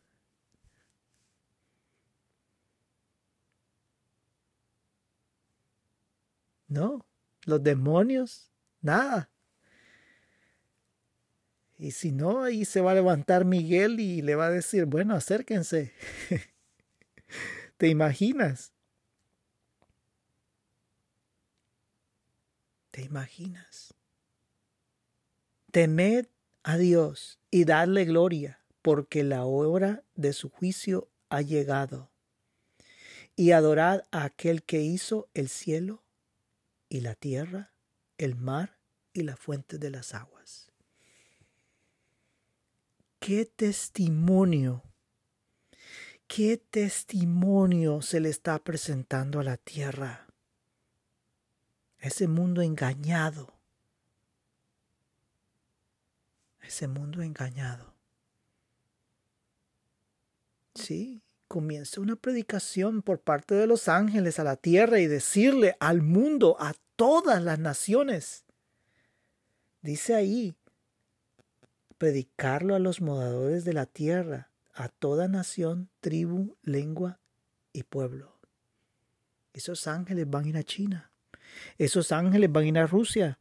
[6.67, 7.05] No,
[7.45, 9.29] los demonios, nada.
[11.77, 15.13] Y si no, ahí se va a levantar Miguel y le va a decir, bueno,
[15.15, 15.93] acérquense.
[17.77, 18.73] ¿Te imaginas?
[22.91, 23.93] ¿Te imaginas?
[25.71, 26.27] Temed
[26.65, 32.09] a Dios y darle gloria, porque la hora de su juicio ha llegado.
[33.35, 36.03] Y adorad a aquel que hizo el cielo
[36.89, 37.71] y la tierra,
[38.17, 38.79] el mar
[39.13, 40.71] y la fuente de las aguas.
[43.19, 44.81] Qué testimonio,
[46.25, 50.25] qué testimonio se le está presentando a la tierra.
[51.99, 53.54] Ese mundo engañado,
[56.67, 57.93] ese mundo engañado.
[60.75, 66.01] Sí, comienza una predicación por parte de los ángeles a la tierra y decirle al
[66.01, 68.45] mundo, a todas las naciones.
[69.81, 70.55] Dice ahí,
[71.97, 77.19] predicarlo a los moradores de la tierra, a toda nación, tribu, lengua
[77.71, 78.37] y pueblo.
[79.53, 81.11] Esos ángeles van a ir a China.
[81.77, 83.37] Esos ángeles van a ir a Rusia.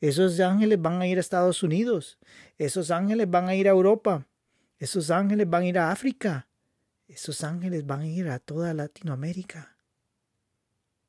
[0.00, 2.18] Esos ángeles van a ir a Estados Unidos.
[2.58, 4.26] Esos ángeles van a ir a Europa.
[4.78, 6.48] Esos ángeles van a ir a África.
[7.08, 9.76] Esos ángeles van a ir a toda Latinoamérica.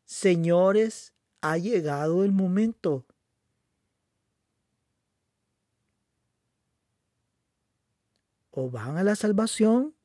[0.06, 3.06] Señores, ha llegado el momento.
[8.52, 9.96] O van a la salvación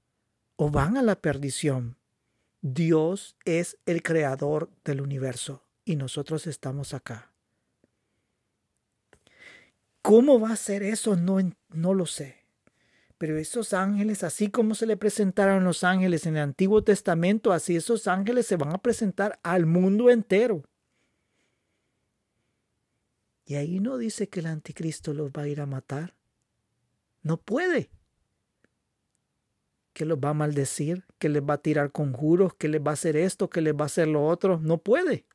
[0.57, 1.97] o van a la perdición.
[2.61, 7.31] Dios es el creador del universo y nosotros estamos acá.
[10.03, 11.16] ¿Cómo va a ser eso?
[11.16, 11.38] No,
[11.70, 12.42] no lo sé.
[13.18, 17.76] Pero esos ángeles, así como se le presentaron los ángeles en el Antiguo Testamento, así
[17.76, 20.64] esos ángeles se van a presentar al mundo entero.
[23.44, 26.14] Y ahí no dice que el anticristo los va a ir a matar.
[27.22, 27.90] No puede.
[29.92, 32.94] Que los va a maldecir, que les va a tirar conjuros, que les va a
[32.94, 34.59] hacer esto, que les va a hacer lo otro.
[34.59, 35.26] No puede.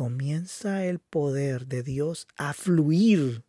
[0.00, 3.44] Comienza el poder de Dios a fluir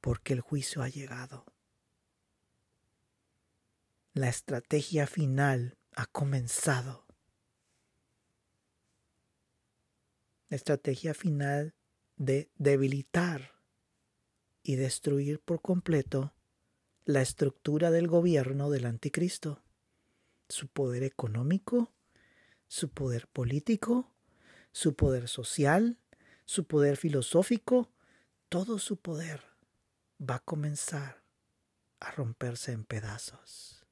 [0.00, 1.46] porque el juicio ha llegado.
[4.12, 7.06] La estrategia final ha comenzado.
[10.48, 11.76] la estrategia final
[12.16, 13.52] de debilitar
[14.64, 16.34] y destruir por completo
[17.04, 19.62] la estructura del gobierno del anticristo,
[20.48, 21.92] su poder económico,
[22.68, 24.14] su poder político,
[24.72, 25.98] su poder social,
[26.44, 27.90] su poder filosófico,
[28.48, 29.42] todo su poder
[30.20, 31.22] va a comenzar
[32.00, 33.84] a romperse en pedazos.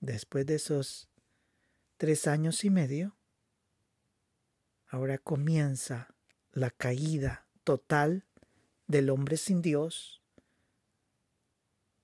[0.00, 1.08] Después de esos
[1.96, 3.16] tres años y medio,
[4.86, 6.14] ahora comienza
[6.52, 8.26] la caída total
[8.86, 10.22] del hombre sin Dios,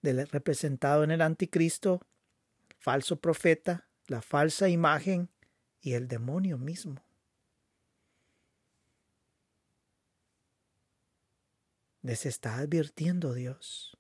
[0.01, 2.01] del representado en el anticristo,
[2.83, 5.31] falso profeta, la falsa imagen
[5.81, 7.01] y el demonio mismo.
[12.03, 13.97] Les está advirtiendo Dios.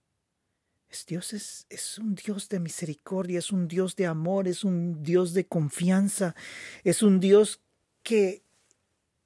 [1.07, 5.33] Dios es, es, un Dios de misericordia, es un Dios de amor, es un Dios
[5.33, 6.35] de confianza,
[6.83, 7.61] es un Dios
[8.03, 8.43] que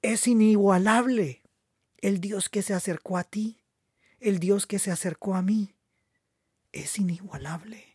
[0.03, 1.41] es inigualable.
[1.97, 3.57] El Dios que se acercó a ti,
[4.19, 5.73] el Dios que se acercó a mí,
[6.71, 7.86] es inigualable.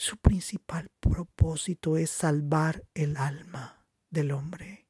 [0.00, 4.86] Su principal propósito es salvar el alma del hombre.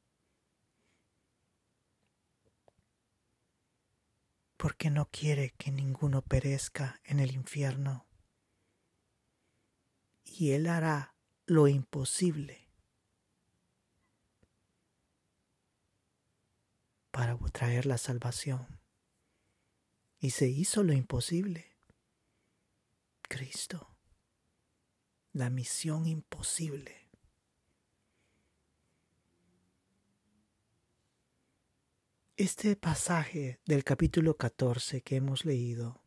[4.58, 8.06] Porque no quiere que ninguno perezca en el infierno.
[10.24, 11.14] Y Él hará
[11.46, 12.68] lo imposible
[17.10, 18.78] para traer la salvación.
[20.18, 21.78] Y se hizo lo imposible.
[23.22, 23.97] Cristo
[25.32, 27.08] la misión imposible.
[32.36, 36.00] Este pasaje del capítulo 14 que hemos leído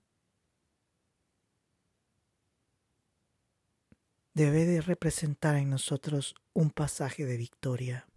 [4.34, 8.08] debe de representar en nosotros un pasaje de victoria.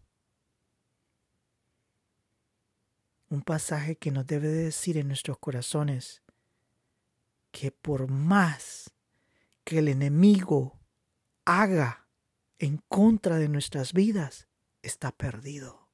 [3.29, 6.23] Un pasaje que nos debe de decir en nuestros corazones
[7.51, 8.93] que por más
[9.65, 10.84] que el enemigo
[11.45, 12.09] haga
[12.59, 14.49] en contra de nuestras vidas
[14.83, 15.89] está perdido.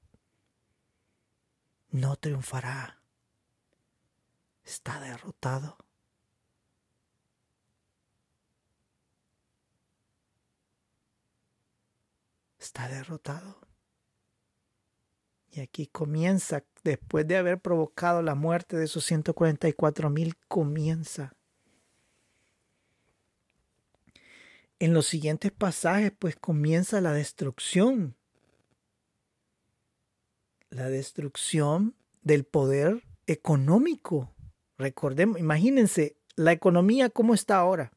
[1.90, 3.03] No triunfará.
[4.62, 5.78] Está derrotado.
[12.59, 13.59] Está derrotado.
[15.48, 21.34] Y aquí comienza, después de haber provocado la muerte de esos 144 mil, comienza
[24.81, 28.16] en los siguientes pasajes pues comienza la destrucción.
[30.70, 34.35] La destrucción del poder económico.
[34.78, 37.93] Recordemos, imagínense la economía como está ahora.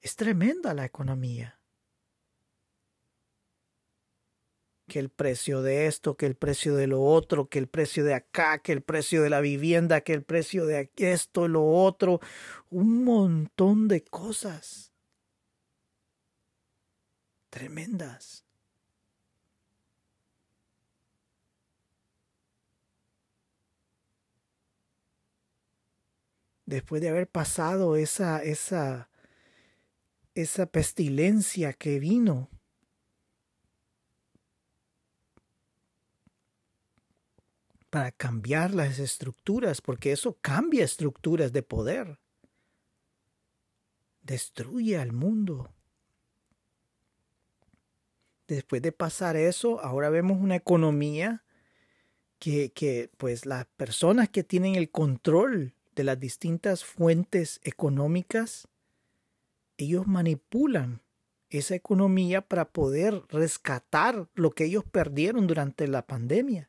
[0.00, 1.58] Es tremenda la economía.
[4.96, 8.14] Que el precio de esto, que el precio de lo otro, que el precio de
[8.14, 12.18] acá, que el precio de la vivienda, que el precio de esto, lo otro
[12.70, 14.94] un montón de cosas
[17.50, 18.46] tremendas.
[26.64, 29.10] Después de haber pasado esa, esa,
[30.34, 32.48] esa pestilencia que vino,
[37.96, 42.18] para cambiar las estructuras, porque eso cambia estructuras de poder
[44.20, 45.70] destruye al mundo.
[48.48, 51.42] Después de pasar eso, ahora vemos una economía
[52.38, 58.68] que, que, pues las personas que tienen el control de las distintas fuentes económicas,
[59.78, 61.00] ellos manipulan
[61.48, 66.68] esa economía para poder rescatar lo que ellos perdieron durante la pandemia.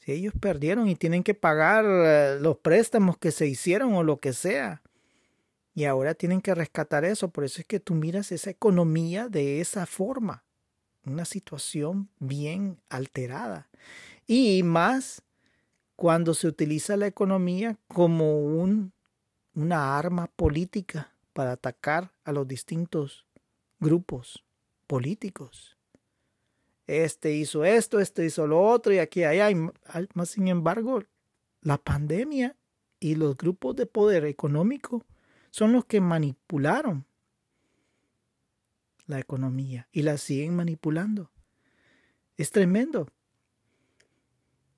[0.00, 4.18] Si ellos perdieron y tienen que pagar eh, los préstamos que se hicieron o lo
[4.18, 4.82] que sea.
[5.74, 7.28] Y ahora tienen que rescatar eso.
[7.28, 10.44] Por eso es que tú miras esa economía de esa forma.
[11.04, 13.68] Una situación bien alterada.
[14.26, 15.22] Y más
[15.96, 18.92] cuando se utiliza la economía como un,
[19.54, 23.26] una arma política para atacar a los distintos
[23.80, 24.44] grupos
[24.86, 25.79] políticos
[26.90, 29.54] este hizo esto, este hizo lo otro y aquí hay
[30.14, 31.02] Más sin embargo,
[31.62, 32.56] la pandemia
[32.98, 35.04] y los grupos de poder económico
[35.50, 37.06] son los que manipularon
[39.06, 41.30] la economía y la siguen manipulando.
[42.36, 43.08] Es tremendo.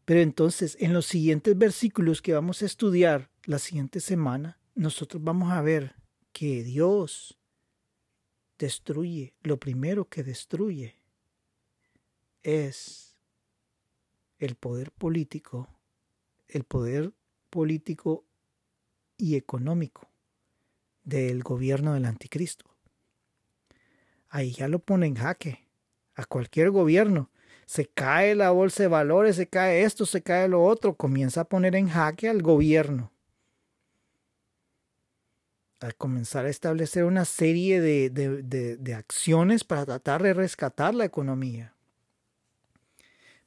[0.05, 5.53] Pero entonces, en los siguientes versículos que vamos a estudiar la siguiente semana, nosotros vamos
[5.53, 5.95] a ver
[6.33, 7.39] que Dios
[8.59, 11.02] destruye, lo primero que destruye
[12.43, 13.17] es
[14.39, 15.69] el poder político,
[16.49, 17.13] el poder
[17.51, 18.25] político
[19.17, 20.09] y económico
[21.05, 22.65] del gobierno del anticristo.
[24.29, 25.69] Ahí ya lo pone en jaque
[26.15, 27.31] a cualquier gobierno.
[27.67, 31.49] Se cae la bolsa de valores, se cae esto, se cae lo otro, comienza a
[31.49, 33.13] poner en jaque al gobierno.
[35.81, 41.75] Al comenzar a establecer una serie de, de acciones para tratar de rescatar la economía.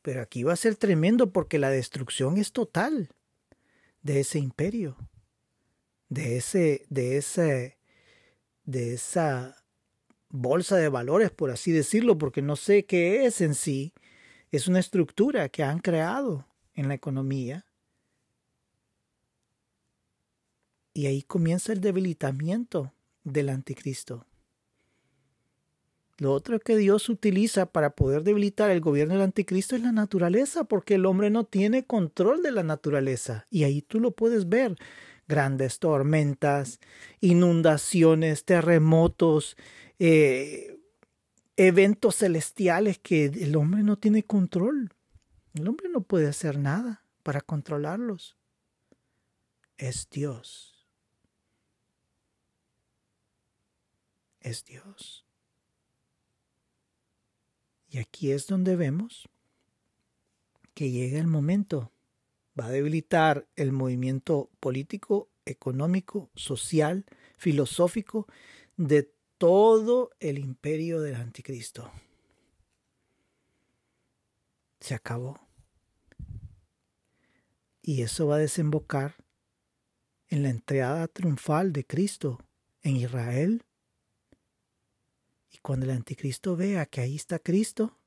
[0.05, 3.09] Pero aquí va a ser tremendo porque la destrucción es total
[4.03, 4.97] de ese imperio,
[6.09, 7.79] de ese, de ese,
[8.65, 9.65] de esa
[10.29, 13.95] bolsa de valores, por así decirlo, porque no sé qué es en sí.
[14.51, 17.65] Es una estructura que han creado en la economía.
[20.93, 22.93] Y ahí comienza el debilitamiento
[23.23, 24.27] del anticristo.
[26.17, 30.63] Lo otro que Dios utiliza para poder debilitar el gobierno del anticristo es la naturaleza,
[30.63, 33.47] porque el hombre no tiene control de la naturaleza.
[33.49, 34.77] Y ahí tú lo puedes ver.
[35.27, 36.79] Grandes tormentas,
[37.19, 39.57] inundaciones, terremotos,
[39.99, 40.77] eh,
[41.57, 44.93] eventos celestiales que el hombre no tiene control.
[45.53, 48.37] El hombre no puede hacer nada para controlarlos.
[49.77, 50.87] Es Dios.
[54.39, 55.24] Es Dios.
[57.95, 59.29] Y aquí es donde vemos
[60.73, 61.93] que llega el momento.
[62.59, 67.05] Va a debilitar el movimiento político, económico, social,
[67.37, 68.27] filosófico
[68.75, 71.89] de todo el imperio del anticristo.
[74.81, 75.39] Se acabó.
[77.81, 79.15] Y eso va a desembocar
[80.27, 82.41] en la entrada triunfal de Cristo
[82.81, 83.63] en Israel
[85.55, 87.97] y cuando el anticristo vea que ahí está Cristo,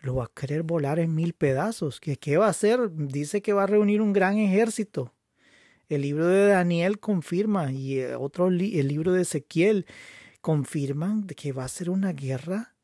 [0.00, 2.00] lo va a querer volar en mil pedazos.
[2.00, 2.90] ¿Qué, ¿Qué va a hacer?
[2.92, 5.14] Dice que va a reunir un gran ejército.
[5.88, 9.86] El libro de Daniel confirma y eh, otro el libro de Ezequiel
[10.40, 12.74] confirman que va a ser una guerra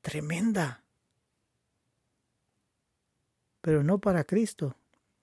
[0.00, 0.84] tremenda.
[3.62, 4.76] Pero no para Cristo.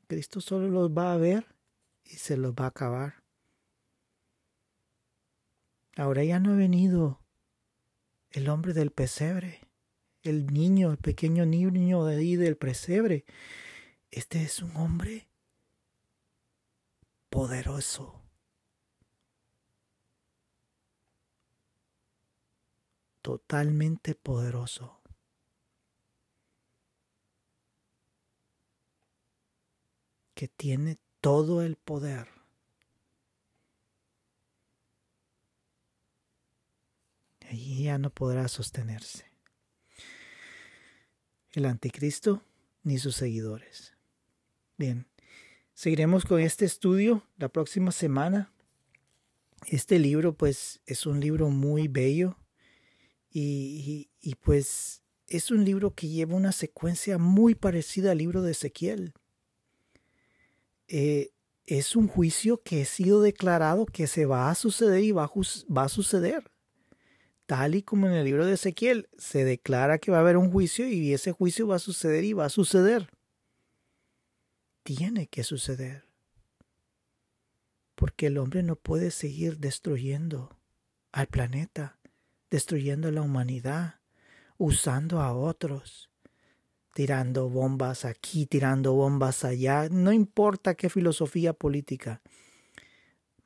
[0.08, 1.45] Cristo solo los va a ver
[2.04, 3.24] y se los va a acabar.
[5.95, 7.22] Ahora ya no ha venido
[8.38, 9.62] el hombre del pesebre,
[10.22, 13.26] el niño, el pequeño niño de ahí del pesebre.
[14.12, 15.28] Este es un hombre
[17.32, 18.22] poderoso.
[23.24, 25.02] Totalmente poderoso.
[30.36, 32.37] Que tiene todo el poder
[37.50, 39.26] Allí ya no podrá sostenerse.
[41.52, 42.43] El anticristo
[42.84, 43.93] ni sus seguidores.
[44.78, 45.08] Bien,
[45.74, 48.52] seguiremos con este estudio la próxima semana.
[49.68, 52.38] Este libro pues es un libro muy bello
[53.32, 54.10] y,
[54.41, 59.14] pues es un libro que lleva una secuencia muy parecida al libro de Ezequiel.
[60.88, 61.32] Eh,
[61.66, 65.30] es un juicio que ha sido declarado que se va a suceder y va
[65.76, 66.52] a suceder
[67.48, 70.52] tal y como en el libro de Ezequiel se declara que va a haber un
[70.52, 73.10] juicio y ese juicio va a suceder y va a suceder.
[74.84, 76.06] Tiene que suceder.
[77.95, 80.60] Porque el hombre no puede seguir destruyendo
[81.14, 81.98] al planeta,
[82.52, 83.95] destruyendo a la humanidad,
[84.58, 86.10] usando a otros,
[86.93, 92.22] tirando bombas aquí, tirando bombas allá, no importa qué filosofía política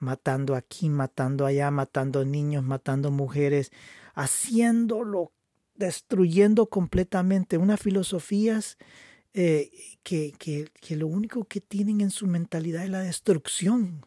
[0.01, 3.71] matando aquí, matando allá, matando niños, matando mujeres,
[4.13, 5.31] haciéndolo,
[5.75, 8.77] destruyendo completamente unas filosofías
[9.33, 9.71] eh,
[10.03, 14.05] que, que, que lo único que tienen en su mentalidad es la destrucción.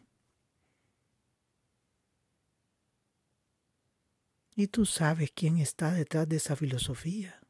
[4.55, 7.41] Y tú sabes quién está detrás de esa filosofía.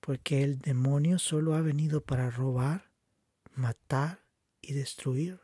[0.00, 2.93] Porque el demonio solo ha venido para robar,
[3.54, 4.24] matar
[4.60, 5.40] y destruir,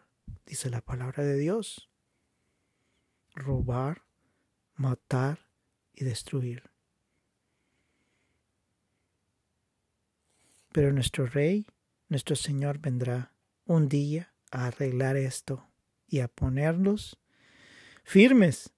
[0.46, 1.88] dice la palabra de Dios.
[3.34, 4.02] Robar,
[4.74, 5.46] matar
[5.94, 6.70] y destruir.
[10.72, 11.66] Pero nuestro Rey,
[12.08, 13.32] nuestro Señor vendrá
[13.66, 15.68] un día a arreglar esto
[16.08, 17.18] y a ponerlos
[18.04, 18.72] firmes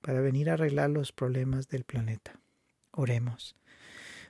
[0.00, 2.40] para venir a arreglar los problemas del planeta.
[2.90, 3.56] Oremos.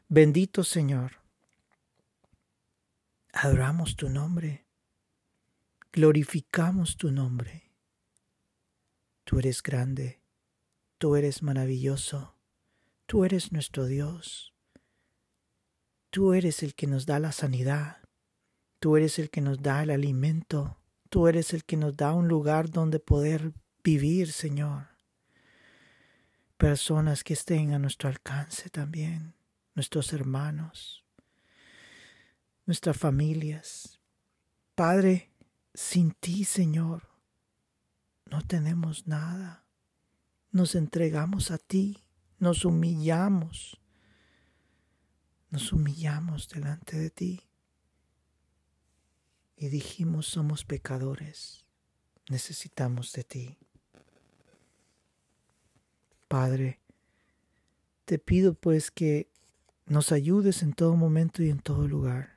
[0.09, 1.22] Bendito Señor,
[3.33, 4.66] Adoramos tu nombre.
[5.91, 7.72] Glorificamos tu nombre.
[9.24, 10.22] Tú eres grande.
[10.99, 12.37] Tú eres maravilloso.
[13.07, 14.55] Tú eres nuestro Dios.
[16.11, 18.03] Tú eres el que nos da la sanidad.
[18.78, 20.78] Tú eres el que nos da el alimento.
[21.09, 24.89] Tú eres el que nos da un lugar donde poder vivir, Señor.
[26.59, 29.35] Personas que estén a nuestro alcance también,
[29.74, 31.02] nuestros hermanos,
[32.67, 34.01] nuestras familias.
[34.75, 35.31] Padre,
[35.75, 37.09] sin ti, Señor,
[38.27, 39.67] no tenemos nada.
[40.51, 42.05] Nos entregamos a ti,
[42.39, 43.81] nos humillamos,
[45.51, 47.43] nos humillamos delante de ti
[49.63, 51.65] y dijimos somos pecadores,
[52.29, 53.59] necesitamos de ti.
[56.27, 56.81] Padre,
[58.05, 59.31] te pido pues que
[59.87, 62.32] nos ayudes en todo momento y en todo lugar,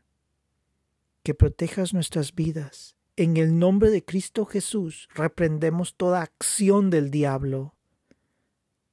[1.25, 2.95] que protejas nuestras vidas.
[3.15, 7.75] En el nombre de Cristo Jesús reprendemos toda acción del diablo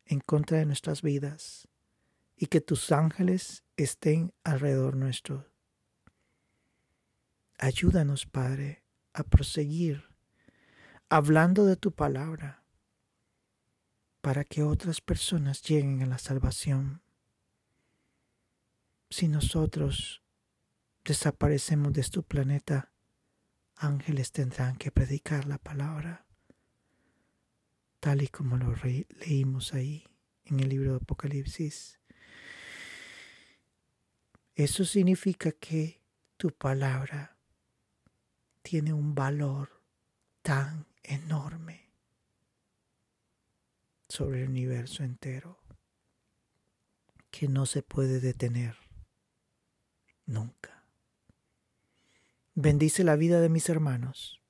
[0.06, 1.68] en contra de nuestras vidas
[2.34, 5.46] y que tus ángeles estén alrededor nuestro.
[7.58, 10.04] Ayúdanos, Padre, a proseguir
[11.10, 12.64] hablando de tu palabra
[14.22, 17.02] para que otras personas lleguen a la salvación.
[19.10, 20.21] Si nosotros
[21.04, 22.92] desaparecemos de este planeta,
[23.76, 26.26] ángeles tendrán que predicar la palabra,
[28.00, 28.74] tal y como lo
[29.20, 30.06] leímos ahí
[30.44, 31.98] en el libro de Apocalipsis.
[34.54, 36.02] Eso significa que
[36.36, 37.36] tu palabra
[38.62, 39.82] tiene un valor
[40.42, 41.90] tan enorme
[44.08, 45.62] sobre el universo entero
[47.30, 48.76] que no se puede detener
[50.26, 50.81] nunca.
[52.54, 54.42] Bendice la vida de mis hermanos,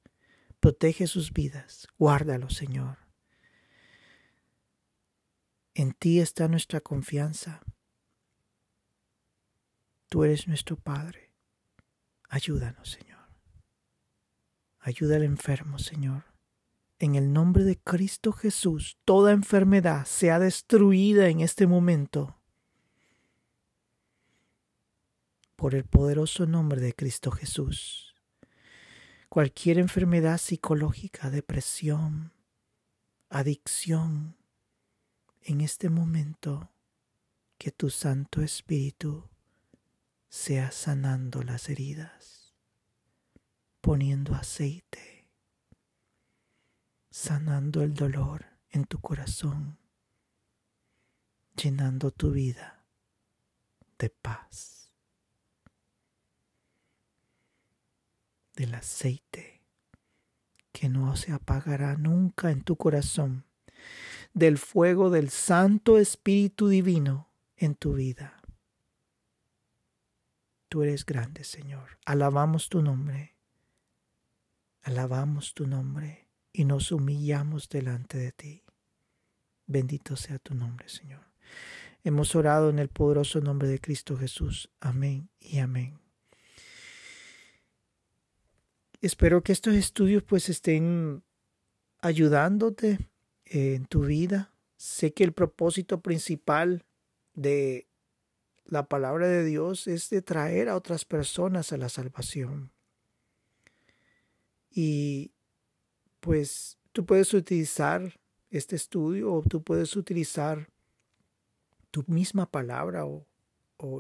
[0.61, 2.98] protege sus vidas, guárdalos, Señor.
[5.74, 7.62] En ti está nuestra confianza.
[10.09, 11.32] Tú eres nuestro Padre.
[12.28, 13.28] Ayúdanos, Señor.
[14.80, 16.32] Ayuda al enfermo, Señor
[17.03, 22.40] en el nombre de Cristo Jesús, toda enfermedad sea destruida en este momento
[25.62, 28.16] por el poderoso nombre de Cristo Jesús.
[29.28, 32.32] Cualquier enfermedad psicológica, depresión,
[33.28, 34.36] adicción,
[35.40, 36.72] en este momento
[37.58, 39.30] que tu Santo Espíritu
[40.28, 42.56] sea sanando las heridas,
[43.80, 45.28] poniendo aceite
[47.08, 49.78] sanando el dolor en tu corazón,
[51.54, 52.84] llenando tu vida
[53.96, 54.82] de paz,
[58.62, 59.60] del aceite
[60.70, 63.44] que no se apagará nunca en tu corazón,
[64.34, 68.40] del fuego del Santo Espíritu Divino en tu vida.
[70.68, 71.98] Tú eres grande, Señor.
[72.06, 73.36] Alabamos tu nombre.
[74.82, 78.62] Alabamos tu nombre y nos humillamos delante de ti.
[79.66, 81.24] Bendito sea tu nombre, Señor.
[82.04, 84.70] Hemos orado en el poderoso nombre de Cristo Jesús.
[84.80, 86.01] Amén y amén.
[89.03, 91.24] Espero que estos estudios pues estén
[91.98, 93.11] ayudándote
[93.46, 94.55] en tu vida.
[94.76, 96.84] Sé que el propósito principal
[97.34, 97.88] de
[98.64, 102.70] la palabra de Dios es de traer a otras personas a la salvación.
[104.70, 105.32] Y
[106.20, 110.70] pues tú puedes utilizar este estudio o tú puedes utilizar
[111.90, 113.26] tu misma palabra o,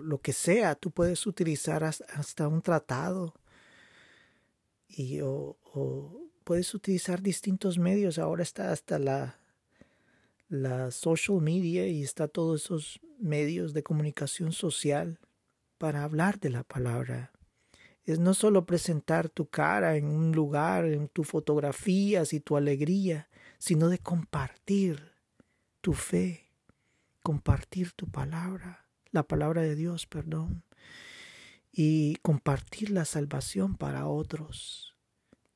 [0.00, 3.34] lo que sea, tú puedes utilizar hasta un tratado
[4.94, 5.56] y o,
[6.44, 8.18] puedes utilizar distintos medios.
[8.18, 9.38] Ahora está hasta la,
[10.48, 15.18] la social media y está todos esos medios de comunicación social
[15.78, 17.32] para hablar de la palabra
[18.04, 23.28] es no solo presentar tu cara en un lugar, en tu fotografías y tu alegría,
[23.58, 25.12] sino de compartir
[25.80, 26.50] tu fe,
[27.22, 30.64] compartir tu palabra, la palabra de Dios, perdón,
[31.72, 34.94] y compartir la salvación para otros.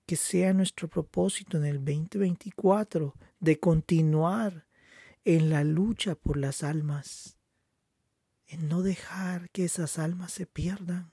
[0.06, 4.66] Que sea nuestro propósito en el 2024 de continuar
[5.24, 7.36] en la lucha por las almas,
[8.46, 11.12] en no dejar que esas almas se pierdan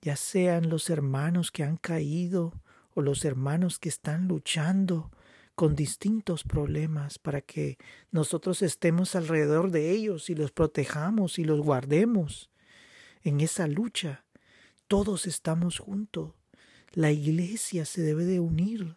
[0.00, 2.62] ya sean los hermanos que han caído
[2.94, 5.10] o los hermanos que están luchando
[5.54, 7.78] con distintos problemas para que
[8.12, 12.48] nosotros estemos alrededor de ellos y los protejamos y los guardemos
[13.22, 14.24] en esa lucha.
[14.86, 16.32] todos estamos juntos.
[16.92, 18.96] La iglesia se debe de unir.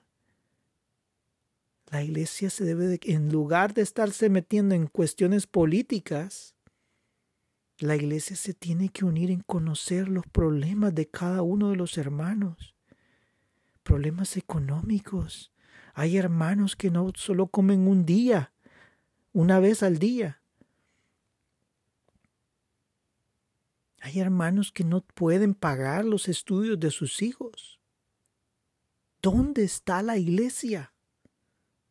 [1.88, 6.55] La iglesia se debe de, en lugar de estarse metiendo en cuestiones políticas,
[7.82, 11.97] la iglesia se tiene que unir en conocer los problemas de cada uno de los
[11.97, 12.76] hermanos.
[13.84, 15.51] Problemas económicos.
[15.93, 18.53] Hay hermanos que no solo comen un día,
[19.34, 20.40] una vez al día.
[24.02, 27.80] Hay hermanos que no pueden pagar los estudios de sus hijos.
[29.22, 30.91] ¿Dónde está la iglesia?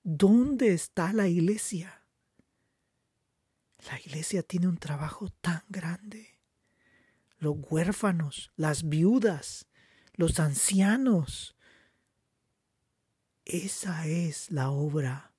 [0.03, 2.03] ¿Dónde está la iglesia?
[3.87, 6.41] La iglesia tiene un trabajo tan grande.
[7.39, 9.69] Los huérfanos, las viudas,
[10.15, 11.57] los ancianos.
[13.45, 15.30] Esa es la obra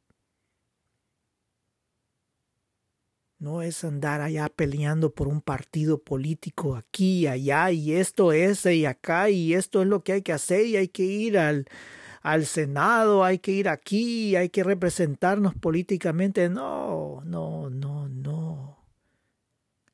[3.41, 8.75] No es andar allá peleando por un partido político aquí y allá y esto, ese
[8.75, 11.65] y acá y esto es lo que hay que hacer y hay que ir al,
[12.21, 16.49] al Senado, hay que ir aquí, hay que representarnos políticamente.
[16.49, 18.85] No, no, no, no.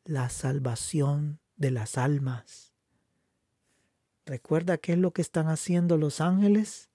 [0.03, 2.73] La salvación de las almas.
[4.25, 6.89] ¿Recuerda qué es lo que están haciendo los ángeles?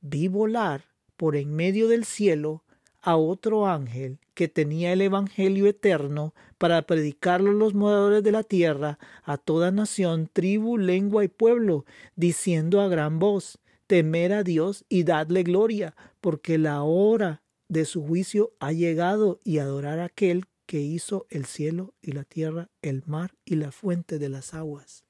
[0.00, 0.84] Vi volar
[1.16, 2.62] por en medio del cielo
[3.06, 8.42] a otro ángel que tenía el Evangelio eterno para predicarlo a los moradores de la
[8.42, 11.86] tierra, a toda nación, tribu, lengua y pueblo,
[12.16, 18.04] diciendo a gran voz, temer a Dios y dadle gloria, porque la hora de su
[18.04, 23.04] juicio ha llegado y adorar a aquel que hizo el cielo y la tierra, el
[23.06, 25.05] mar y la fuente de las aguas.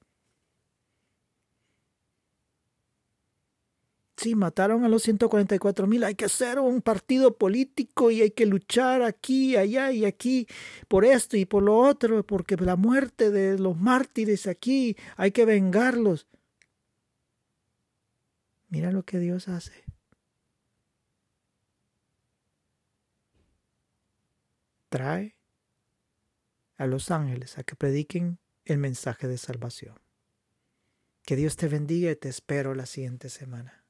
[4.16, 6.02] Sí, mataron a los 144 mil.
[6.02, 10.46] Hay que hacer un partido político y hay que luchar aquí, allá y aquí
[10.88, 15.44] por esto y por lo otro, porque la muerte de los mártires aquí hay que
[15.44, 16.26] vengarlos.
[18.68, 19.84] Mira lo que Dios hace.
[24.88, 25.36] Trae
[26.78, 29.98] a los ángeles a que prediquen el mensaje de salvación.
[31.22, 33.85] Que Dios te bendiga y te espero la siguiente semana.